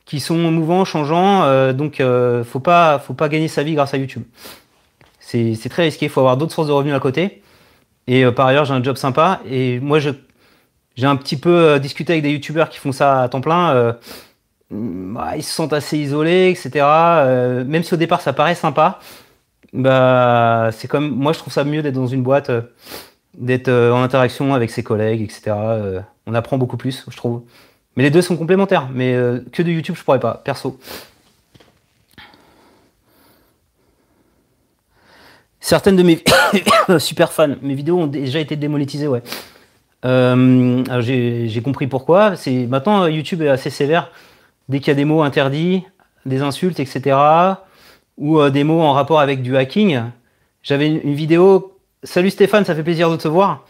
[0.06, 1.72] qui sont mouvants, changeants.
[1.72, 2.02] Donc,
[2.44, 4.22] faut pas, faut pas gagner sa vie grâce à YouTube.
[5.30, 6.06] C'est très risqué.
[6.06, 7.42] Il faut avoir d'autres sources de revenus à côté.
[8.06, 9.40] Et par ailleurs, j'ai un job sympa.
[9.50, 13.40] Et moi, j'ai un petit peu discuté avec des YouTubeurs qui font ça à temps
[13.42, 13.96] plein.
[14.70, 16.86] Bah, ils se sentent assez isolés, etc.
[17.66, 19.00] même si au départ ça paraît sympa,
[19.72, 22.62] bah, c'est comme moi je trouve ça mieux d'être dans une boîte, euh,
[23.34, 25.42] d'être euh, en interaction avec ses collègues, etc.
[25.56, 27.42] Euh, on apprend beaucoup plus, je trouve.
[27.96, 28.88] Mais les deux sont complémentaires.
[28.92, 29.14] Mais
[29.52, 30.78] que de YouTube, je pourrais pas, perso.
[35.60, 36.22] Certaines de mes
[36.98, 39.22] super fans, mes vidéos ont déjà été démonétisées, ouais.
[40.02, 42.36] j'ai compris pourquoi.
[42.36, 44.10] C'est maintenant YouTube est assez sévère.
[44.68, 45.84] Dès qu'il y a des mots interdits,
[46.26, 47.16] des insultes, etc
[48.18, 50.02] ou euh, des mots en rapport avec du hacking.
[50.62, 51.78] J'avais une, vidéo.
[52.02, 53.64] Salut Stéphane, ça fait plaisir de te voir.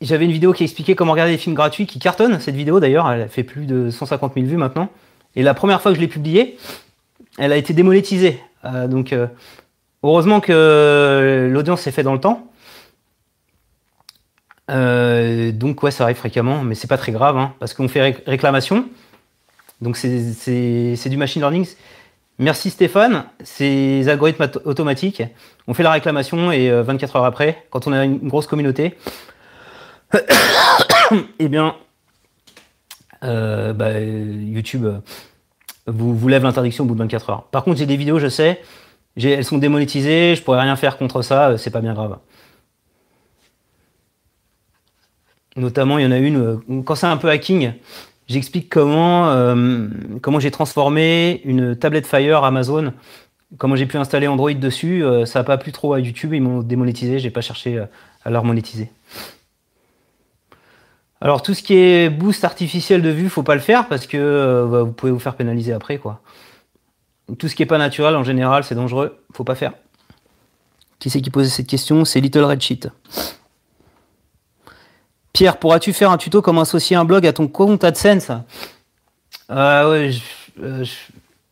[0.00, 2.40] J'avais une vidéo qui expliquait comment regarder des films gratuits qui cartonnent.
[2.40, 4.88] Cette vidéo d'ailleurs, elle fait plus de 150 000 vues maintenant.
[5.36, 6.56] Et la première fois que je l'ai publiée,
[7.38, 8.40] elle a été démonétisée.
[8.64, 9.26] Euh, donc euh,
[10.02, 12.46] heureusement que l'audience s'est fait dans le temps.
[14.68, 18.86] donc ouais, ça arrive fréquemment, mais c'est pas très grave, hein, parce qu'on fait réclamation.
[19.80, 21.66] Donc c'est du machine learning.
[22.40, 23.24] Merci Stéphane.
[23.44, 25.22] Ces algorithmes automatiques,
[25.68, 28.96] on fait la réclamation et 24 euh, heures après, quand on a une grosse communauté,
[31.38, 31.76] eh bien,
[33.24, 34.98] euh, bah, YouTube euh,
[35.86, 37.42] vous, vous lève l'interdiction au bout de 24 heures.
[37.44, 38.62] Par contre, j'ai des vidéos, je sais,
[39.16, 42.18] elles sont démonétisées, je pourrais rien faire contre ça, c'est pas bien grave.
[45.56, 47.72] Notamment, il y en a une, quand c'est un peu hacking,
[48.30, 49.88] J'explique comment, euh,
[50.22, 52.92] comment j'ai transformé une tablette Fire Amazon,
[53.58, 55.04] comment j'ai pu installer Android dessus.
[55.04, 57.86] Euh, ça n'a pas plu trop à YouTube, ils m'ont démonétisé, j'ai pas cherché euh,
[58.24, 58.88] à leur monétiser.
[61.20, 64.64] Alors tout ce qui est boost artificiel de vue, faut pas le faire parce que
[64.70, 66.22] bah, vous pouvez vous faire pénaliser après quoi.
[67.38, 69.72] Tout ce qui est pas naturel en général, c'est dangereux, faut pas faire.
[70.98, 72.04] Qui c'est qui posait cette question?
[72.04, 72.88] C'est Little Red Sheet.
[75.32, 78.30] Pierre, pourras-tu faire un tuto comment associer un blog à ton compte AdSense?
[79.50, 80.12] Euh,
[80.62, 80.84] euh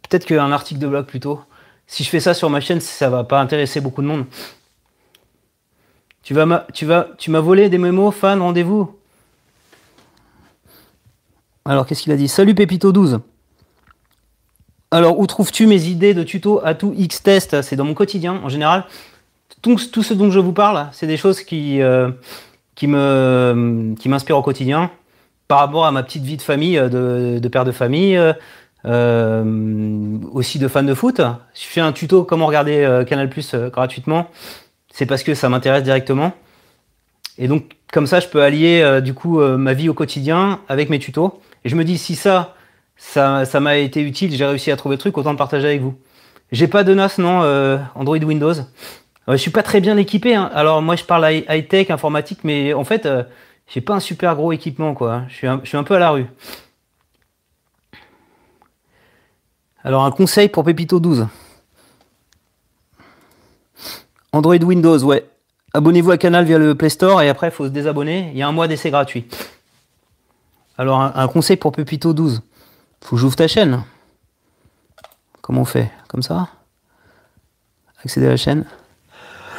[0.09, 1.43] Peut-être qu'un article de blog plutôt.
[1.87, 4.25] Si je fais ça sur ma chaîne, ça va pas intéresser beaucoup de monde.
[6.23, 8.99] Tu vas tu vas, tu m'as volé des mémos, fan, rendez-vous.
[11.65, 12.29] Alors, qu'est-ce qu'il a dit?
[12.29, 13.21] Salut Pépito12.
[14.91, 17.63] Alors, où trouves-tu mes idées de tuto à tout X-Test?
[17.63, 18.85] C'est dans mon quotidien, en général.
[19.61, 22.11] Tout, tout, ce dont je vous parle, c'est des choses qui, euh,
[22.75, 24.91] qui me qui au quotidien
[25.49, 28.35] par rapport à ma petite vie de famille, euh, de, père de famille, euh,
[28.85, 31.21] euh, aussi de fan de foot.
[31.55, 34.31] Je fais un tuto comment regarder Canal Plus gratuitement,
[34.93, 36.33] c'est parce que ça m'intéresse directement.
[37.39, 40.99] Et donc comme ça, je peux allier du coup ma vie au quotidien avec mes
[40.99, 41.41] tutos.
[41.65, 42.55] Et je me dis si ça,
[42.99, 45.99] ça m'a été utile, j'ai réussi à trouver le truc, autant le partager avec vous.
[46.53, 47.41] J'ai pas de NAS, non,
[47.95, 48.55] Android Windows.
[49.29, 50.35] Je je suis pas très bien équipé.
[50.35, 50.51] Hein.
[50.55, 53.23] Alors moi je parle high tech, informatique, mais en fait euh,
[53.67, 55.25] j'ai pas un super gros équipement quoi.
[55.29, 56.27] Je suis un, je suis un peu à la rue.
[59.85, 61.29] Alors un conseil pour Pépito 12.
[64.33, 65.29] Android Windows, ouais.
[65.75, 68.31] Abonnez-vous à Canal via le Play Store et après il faut se désabonner.
[68.33, 69.27] Il y a un mois d'essai gratuit.
[70.79, 72.41] Alors un, conseil pour Pépito 12.
[73.01, 73.85] Faut que j'ouvre ta chaîne.
[75.41, 75.91] Comment on fait?
[76.09, 76.49] Comme ça?
[78.05, 78.65] Accéder à la chaîne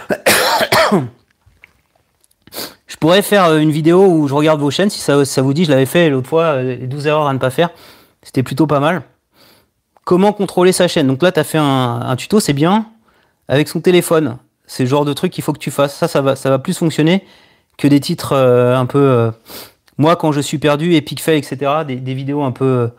[2.88, 5.66] je pourrais faire euh, une vidéo où je regarde vos chaînes, si ça, vous dit,
[5.66, 7.70] je l'avais fait l'autre fois, euh, les 12 erreurs à ne pas faire.
[8.24, 9.04] C'était plutôt pas mal.
[10.04, 11.08] Comment contrôler sa chaîne?
[11.08, 12.88] Donc là, tu as fait un, tuto, c'est bien,
[13.48, 14.38] avec son téléphone.
[14.66, 15.96] C'est le genre de truc qu'il faut que tu fasses.
[15.96, 17.26] Ça, ça va, plus fonctionner
[17.78, 19.32] que des titres euh, un peu...
[19.98, 22.90] moi, quand je suis perdu, Epic Fail, etc., des, vidéos un peu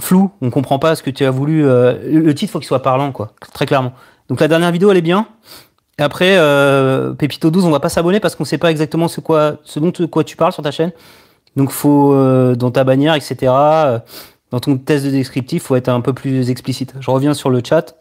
[0.00, 1.66] flou, on comprend pas ce que tu as voulu.
[1.66, 3.92] Euh, le titre faut qu'il soit parlant, quoi, très clairement.
[4.28, 5.26] Donc la dernière vidéo elle est bien.
[5.98, 9.58] Après, euh, Pépito 12, on va pas s'abonner parce qu'on sait pas exactement ce, quoi,
[9.64, 10.92] ce dont quoi tu parles sur ta chaîne.
[11.56, 12.14] Donc faut
[12.54, 13.52] dans ta bannière, etc.
[14.50, 16.94] dans ton test de descriptif, faut être un peu plus explicite.
[17.00, 17.96] Je reviens sur le chat.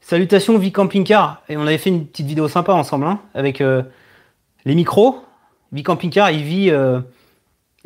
[0.00, 1.42] Salutations Vie Camping Car.
[1.48, 5.22] Et on avait fait une petite vidéo sympa ensemble hein, avec les micros.
[5.72, 6.70] Vie camping-car, il vit.
[6.70, 7.00] Euh,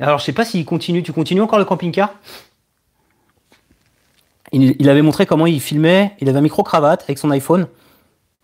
[0.00, 1.02] alors, je sais pas s'il continue.
[1.02, 2.14] Tu continues encore le camping-car
[4.52, 6.14] il, avait montré comment il filmait.
[6.20, 7.66] Il avait un micro-cravate avec son iPhone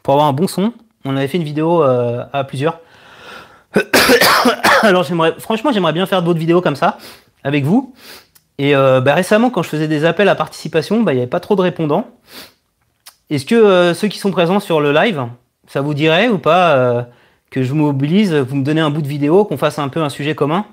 [0.03, 0.73] pour avoir un bon son.
[1.05, 2.81] On avait fait une vidéo euh, à plusieurs.
[4.83, 6.97] alors, j'aimerais, franchement, j'aimerais bien faire d'autres vidéos comme ça
[7.45, 7.93] avec vous.
[8.57, 11.29] Et euh, bah, récemment, quand je faisais des appels à participation, bah, il n'y avait
[11.29, 12.07] pas trop de répondants.
[13.29, 15.27] Est-ce que ceux qui sont présents sur le live,
[15.67, 17.07] ça vous dirait ou pas
[17.51, 20.09] que je mobilise, vous me donnez un bout de vidéo, qu'on fasse un peu un
[20.09, 20.67] sujet commun.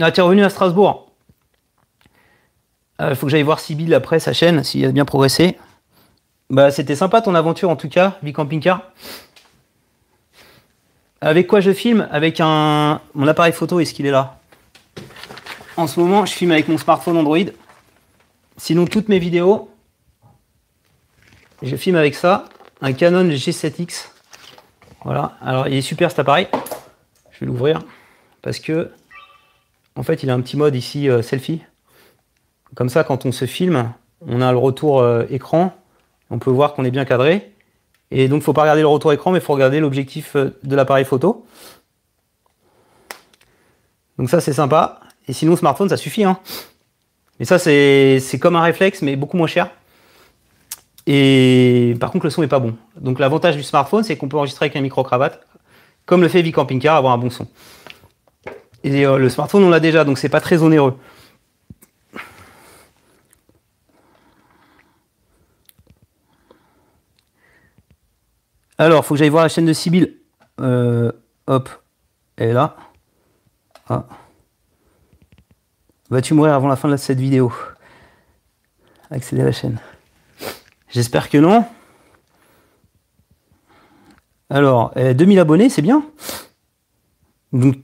[0.00, 1.10] Ah, tu es revenu à Strasbourg.
[2.98, 5.56] Il euh, faut que j'aille voir Sybille après sa chaîne, s'il a bien progressé.
[6.50, 8.82] Bah, c'était sympa ton aventure en tout cas, vie camping-car.
[11.20, 12.08] Avec quoi je filme?
[12.10, 14.38] Avec un mon appareil photo, est-ce qu'il est là?
[15.76, 17.38] En ce moment, je filme avec mon smartphone Android.
[18.56, 19.70] Sinon, toutes mes vidéos,
[21.62, 22.46] je filme avec ça,
[22.82, 24.09] un Canon G7X.
[25.04, 26.46] Voilà, alors il est super cet appareil.
[27.30, 27.80] Je vais l'ouvrir
[28.42, 28.90] parce que
[29.96, 31.62] en fait il a un petit mode ici euh, selfie.
[32.74, 33.92] Comme ça quand on se filme,
[34.26, 35.72] on a le retour euh, écran,
[36.28, 37.52] on peut voir qu'on est bien cadré.
[38.10, 40.36] Et donc il ne faut pas regarder le retour écran, mais il faut regarder l'objectif
[40.36, 41.46] euh, de l'appareil photo.
[44.18, 45.00] Donc ça c'est sympa.
[45.28, 46.24] Et sinon smartphone ça suffit.
[46.24, 46.38] Hein.
[47.38, 49.70] Et ça c'est comme un réflexe mais beaucoup moins cher.
[51.12, 52.76] Et par contre, le son n'est pas bon.
[53.00, 55.44] Donc l'avantage du smartphone, c'est qu'on peut enregistrer avec un micro-cravate,
[56.06, 57.48] comme le fait V-Camping Car, avoir un bon son.
[58.84, 60.96] Et euh, le smartphone, on l'a déjà, donc c'est pas très onéreux.
[68.78, 70.16] Alors, faut que j'aille voir la chaîne de Sibyl.
[70.60, 71.10] Euh,
[71.48, 71.68] hop,
[72.36, 72.76] elle est là.
[73.88, 74.04] Ah.
[76.08, 77.52] Vas-tu mourir avant la fin de cette vidéo?
[79.10, 79.80] Accéder à la chaîne.
[80.90, 81.64] J'espère que non.
[84.50, 86.04] Alors, 2000 euh, abonnés, c'est bien.
[87.52, 87.76] Donc,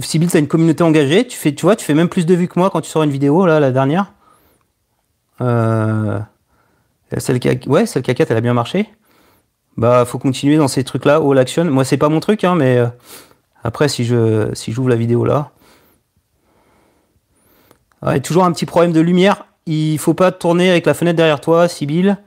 [0.00, 1.26] Sibyl, tu as une communauté engagée.
[1.26, 3.04] Tu, fais, tu vois, tu fais même plus de vues que moi quand tu sors
[3.04, 4.12] une vidéo, là, la dernière.
[5.40, 6.18] Euh,
[7.16, 8.88] celle qui a, ouais, celle qui a 4, elle a bien marché.
[9.76, 11.64] Bah, faut continuer dans ces trucs-là, all action.
[11.66, 12.88] Moi, c'est pas mon truc, hein, mais euh,
[13.62, 14.10] après, si
[14.54, 15.52] si j'ouvre la vidéo là.
[18.02, 19.46] Ouais, toujours un petit problème de lumière.
[19.66, 22.18] Il faut pas tourner avec la fenêtre derrière toi, Sibyl.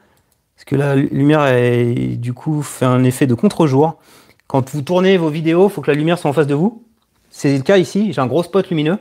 [0.62, 3.98] Parce que la lumière, est, du coup, fait un effet de contre-jour.
[4.46, 6.86] Quand vous tournez vos vidéos, il faut que la lumière soit en face de vous.
[7.32, 8.14] C'est le cas ici.
[8.14, 9.00] J'ai un gros spot lumineux.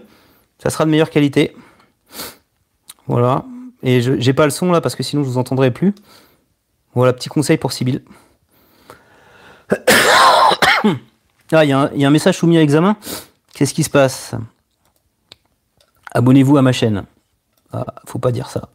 [0.59, 1.55] Ça sera de meilleure qualité.
[3.07, 3.45] Voilà.
[3.83, 5.95] Et je j'ai pas le son là parce que sinon je vous entendrai plus.
[6.95, 8.03] Voilà, petit conseil pour Sibyl.
[11.53, 12.97] Ah, il y, a un message soumis à examen.
[13.53, 14.37] Qu'est-ce qui se passe?
[16.13, 17.07] Abonnez-vous à ma chaîne.
[17.73, 18.69] Ah, faut pas dire ça.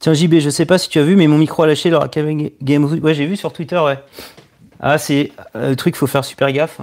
[0.00, 2.52] Tiens, JB, je sais pas si tu as vu, mais mon micro a lâché de
[2.62, 3.98] Game Ouais, j'ai vu sur Twitter, ouais.
[4.80, 6.80] Ah, c'est euh, le truc, faut faire super gaffe.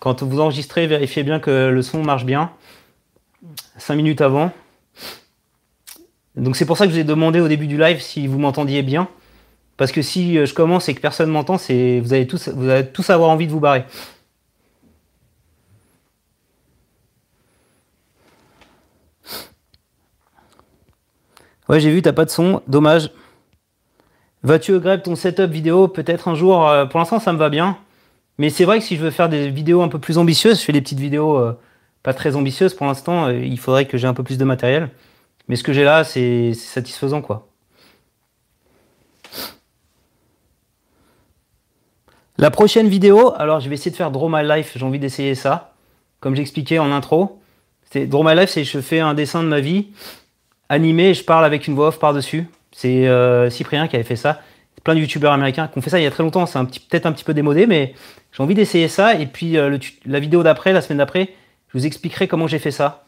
[0.00, 2.50] Quand vous enregistrez, vérifiez bien que le son marche bien.
[3.78, 4.52] 5 minutes avant.
[6.36, 8.38] Donc c'est pour ça que je vous ai demandé au début du live si vous
[8.38, 9.08] m'entendiez bien.
[9.76, 13.30] Parce que si euh, je commence et que personne m'entend, vous vous allez tous avoir
[13.30, 13.84] envie de vous barrer.
[21.72, 23.10] Ouais, j'ai vu, t'as pas de son, dommage.
[24.42, 25.88] Vas-tu upgrade ton setup vidéo?
[25.88, 27.78] Peut-être un jour euh, Pour l'instant, ça me va bien.
[28.36, 30.64] Mais c'est vrai que si je veux faire des vidéos un peu plus ambitieuses, je
[30.66, 31.58] fais des petites vidéos euh,
[32.02, 33.28] pas très ambitieuses pour l'instant.
[33.28, 34.90] Euh, il faudrait que j'ai un peu plus de matériel.
[35.48, 37.48] Mais ce que j'ai là, c'est satisfaisant, quoi.
[42.36, 44.72] La prochaine vidéo, alors je vais essayer de faire Draw My Life.
[44.76, 45.72] J'ai envie d'essayer ça.
[46.20, 47.40] Comme j'expliquais en intro.
[47.94, 49.86] Draw My Life, c'est je fais un dessin de ma vie
[50.68, 52.46] animé je parle avec une voix off par-dessus.
[52.72, 54.40] C'est euh, Cyprien qui avait fait ça.
[54.84, 56.44] Plein de youtubeurs américains qui ont fait ça il y a très longtemps.
[56.46, 57.94] C'est peut-être un petit peu démodé, mais
[58.32, 59.14] j'ai envie d'essayer ça.
[59.14, 61.34] Et puis euh, la vidéo d'après, la semaine d'après,
[61.68, 63.04] je vous expliquerai comment j'ai fait ça.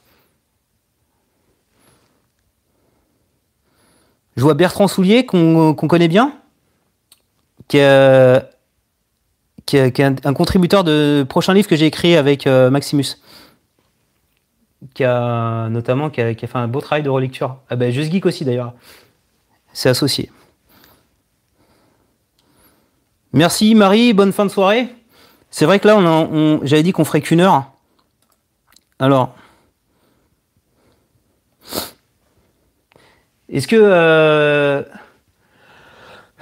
[4.36, 6.32] Je vois Bertrand Soulier, qu'on connaît bien,
[7.68, 8.42] qui est,
[10.24, 13.16] un, contributeur de prochain livre que j'ai écrit avec euh, Maximus.
[14.92, 17.56] Qui a notamment qui a, fait un beau travail de relecture.
[17.70, 18.74] Ah ben, Just Geek aussi d'ailleurs.
[19.72, 20.30] C'est associé.
[23.32, 24.88] Merci Marie, bonne fin de soirée.
[25.50, 27.70] C'est vrai que là, on, j'avais dit qu'on ferait qu'une heure.
[28.98, 29.34] Alors,
[33.48, 34.82] est-ce que euh...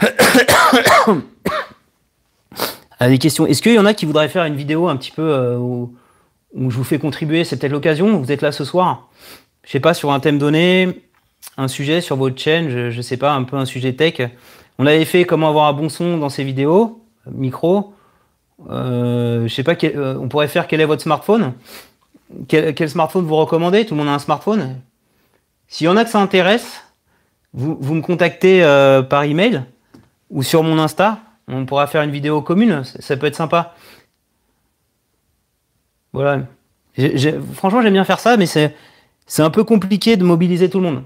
[2.99, 3.47] ah, des questions.
[3.47, 5.87] Est-ce qu'il y en a qui voudraient faire une vidéo un petit peu euh,
[6.57, 8.19] je vous fais contribuer C'est peut-être l'occasion.
[8.19, 9.09] Vous êtes là ce soir.
[9.65, 11.03] Je sais pas sur un thème donné,
[11.57, 12.69] un sujet sur votre chaîne.
[12.69, 14.21] Je, je sais pas un peu un sujet tech.
[14.79, 17.95] On avait fait comment avoir un bon son dans ces vidéos, micro.
[18.71, 21.55] Euh, je sais pas, euh, on pourrait faire quel est votre smartphone
[22.49, 23.85] quel, smartphone vous recommandez?
[23.85, 24.81] Tout le monde a un smartphone
[25.69, 26.83] S'il y en a que ça intéresse,
[27.53, 29.65] vous, me contactez euh, par email
[30.31, 31.19] ou sur mon Insta.
[31.47, 33.75] On pourra faire une vidéo commune, ça, peut être sympa.
[36.13, 36.41] Voilà.
[37.55, 38.75] franchement, j'aime bien faire ça, mais c'est
[39.39, 41.05] un peu compliqué de mobiliser tout le monde.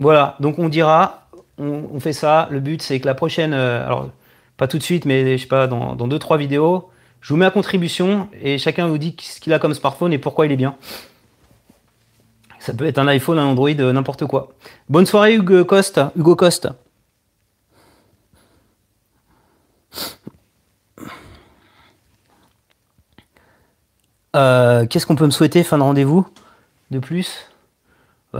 [0.00, 2.48] Voilà, donc on dira, on, fait ça.
[2.50, 4.10] Le but, c'est que la prochaine, alors
[4.56, 7.38] pas tout de suite, mais je sais pas, dans, dans deux, trois vidéos, je vous
[7.38, 10.52] mets à contribution et chacun vous dit ce qu'il a comme smartphone et pourquoi il
[10.52, 10.76] est bien.
[12.58, 14.52] Ça peut être un iPhone, un Android, euh, n'importe quoi.
[14.88, 16.12] Bonne soirée Hugo Costa.
[16.16, 16.76] Hugo Costa.
[24.38, 26.26] Euh, qu'est-ce qu'on peut me souhaiter fin de rendez-vous
[26.90, 27.50] de plus?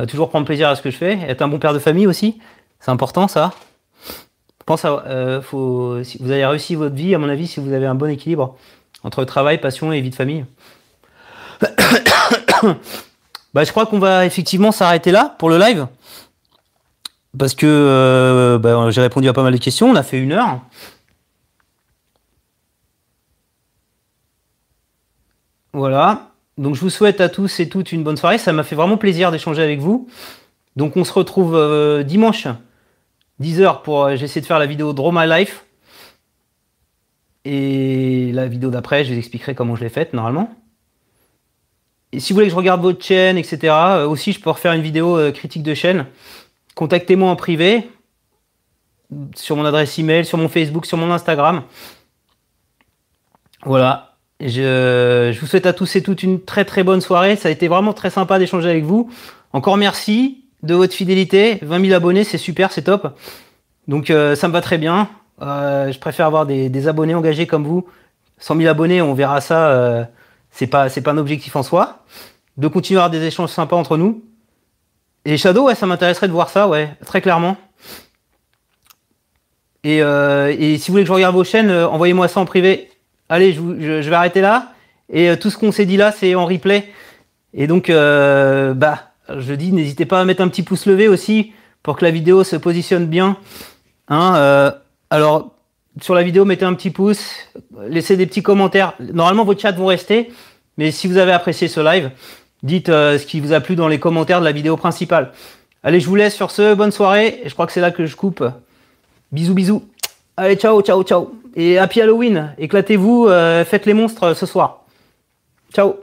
[0.08, 1.18] Toujours prendre plaisir à ce que je fais.
[1.28, 2.38] Être un bon père de famille aussi.
[2.80, 3.52] C'est important ça
[4.68, 7.86] pense à, euh, si vous avez réussi votre vie, à mon avis, si vous avez
[7.86, 8.54] un bon équilibre
[9.02, 10.44] entre travail, passion et vie de famille.
[13.54, 15.86] bah, je crois qu'on va effectivement s'arrêter là pour le live.
[17.38, 19.88] Parce que euh, bah, j'ai répondu à pas mal de questions.
[19.88, 20.60] On a fait une heure.
[25.72, 26.30] Voilà.
[26.56, 28.38] Donc je vous souhaite à tous et toutes une bonne soirée.
[28.38, 30.08] Ça m'a fait vraiment plaisir d'échanger avec vous.
[30.76, 32.48] Donc on se retrouve euh, dimanche
[33.38, 34.04] 10 heures pour.
[34.04, 35.64] Euh, j'essaie de faire la vidéo Draw My Life.
[37.44, 40.50] Et la vidéo d'après, je vous expliquerai comment je l'ai faite normalement.
[42.12, 44.72] Et si vous voulez que je regarde votre chaîne, etc., euh, aussi je peux refaire
[44.72, 46.06] une vidéo critique de chaîne.
[46.74, 47.88] Contactez-moi en privé
[49.34, 51.62] sur mon adresse email, sur mon Facebook, sur mon Instagram.
[53.64, 54.07] Voilà.
[54.40, 57.36] Je, vous souhaite à tous et toutes une très très bonne soirée.
[57.36, 59.10] Ça a été vraiment très sympa d'échanger avec vous.
[59.52, 61.58] Encore merci de votre fidélité.
[61.62, 63.18] 20 000 abonnés, c'est super, c'est top.
[63.88, 65.08] Donc euh, ça me va très bien.
[65.42, 67.86] Euh, je préfère avoir des, abonnés engagés comme vous.
[68.38, 69.70] 100 000 abonnés, on verra ça.
[69.70, 70.04] Euh,
[70.50, 72.04] c'est pas c'est pas un objectif en soi.
[72.56, 74.22] De continuer à avoir des échanges sympas entre nous.
[75.24, 77.56] Et Shadow, ouais, ça m'intéresserait de voir ça, ouais, très clairement.
[79.84, 79.98] Et,
[80.78, 82.90] si vous voulez que je regarde vos chaînes, envoyez-moi ça en privé.
[83.28, 84.72] Allez, je, vais arrêter là.
[85.12, 86.90] Et tout ce qu'on s'est dit là, c'est en replay.
[87.54, 91.52] Et donc, bah, je dis, n'hésitez pas à mettre un petit pouce levé aussi
[91.82, 93.36] pour que la vidéo se positionne bien.
[94.08, 94.70] Hein, euh,
[95.10, 95.54] alors,
[96.00, 97.34] sur la vidéo, mettez un petit pouce,
[97.86, 98.94] laissez des petits commentaires.
[99.00, 100.30] Normalement, vos chats vont rester,
[100.76, 102.10] mais si vous avez apprécié ce live,
[102.62, 105.32] dites euh, ce qui vous a plu dans les commentaires de la vidéo principale.
[105.82, 106.74] Allez, je vous laisse sur ce.
[106.74, 107.40] Bonne soirée.
[107.44, 108.44] Et je crois que c'est là que je coupe.
[109.30, 109.88] Bisous, bisous.
[110.40, 111.32] Allez, ciao, ciao, ciao.
[111.56, 112.54] Et happy Halloween.
[112.58, 113.26] Éclatez-vous.
[113.26, 114.84] Euh, faites les monstres ce soir.
[115.74, 115.96] Ciao.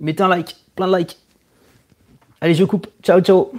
[0.00, 0.56] Mettez un like.
[0.74, 1.18] Plein de likes.
[2.40, 2.86] Allez, je coupe.
[3.02, 3.52] Ciao, ciao.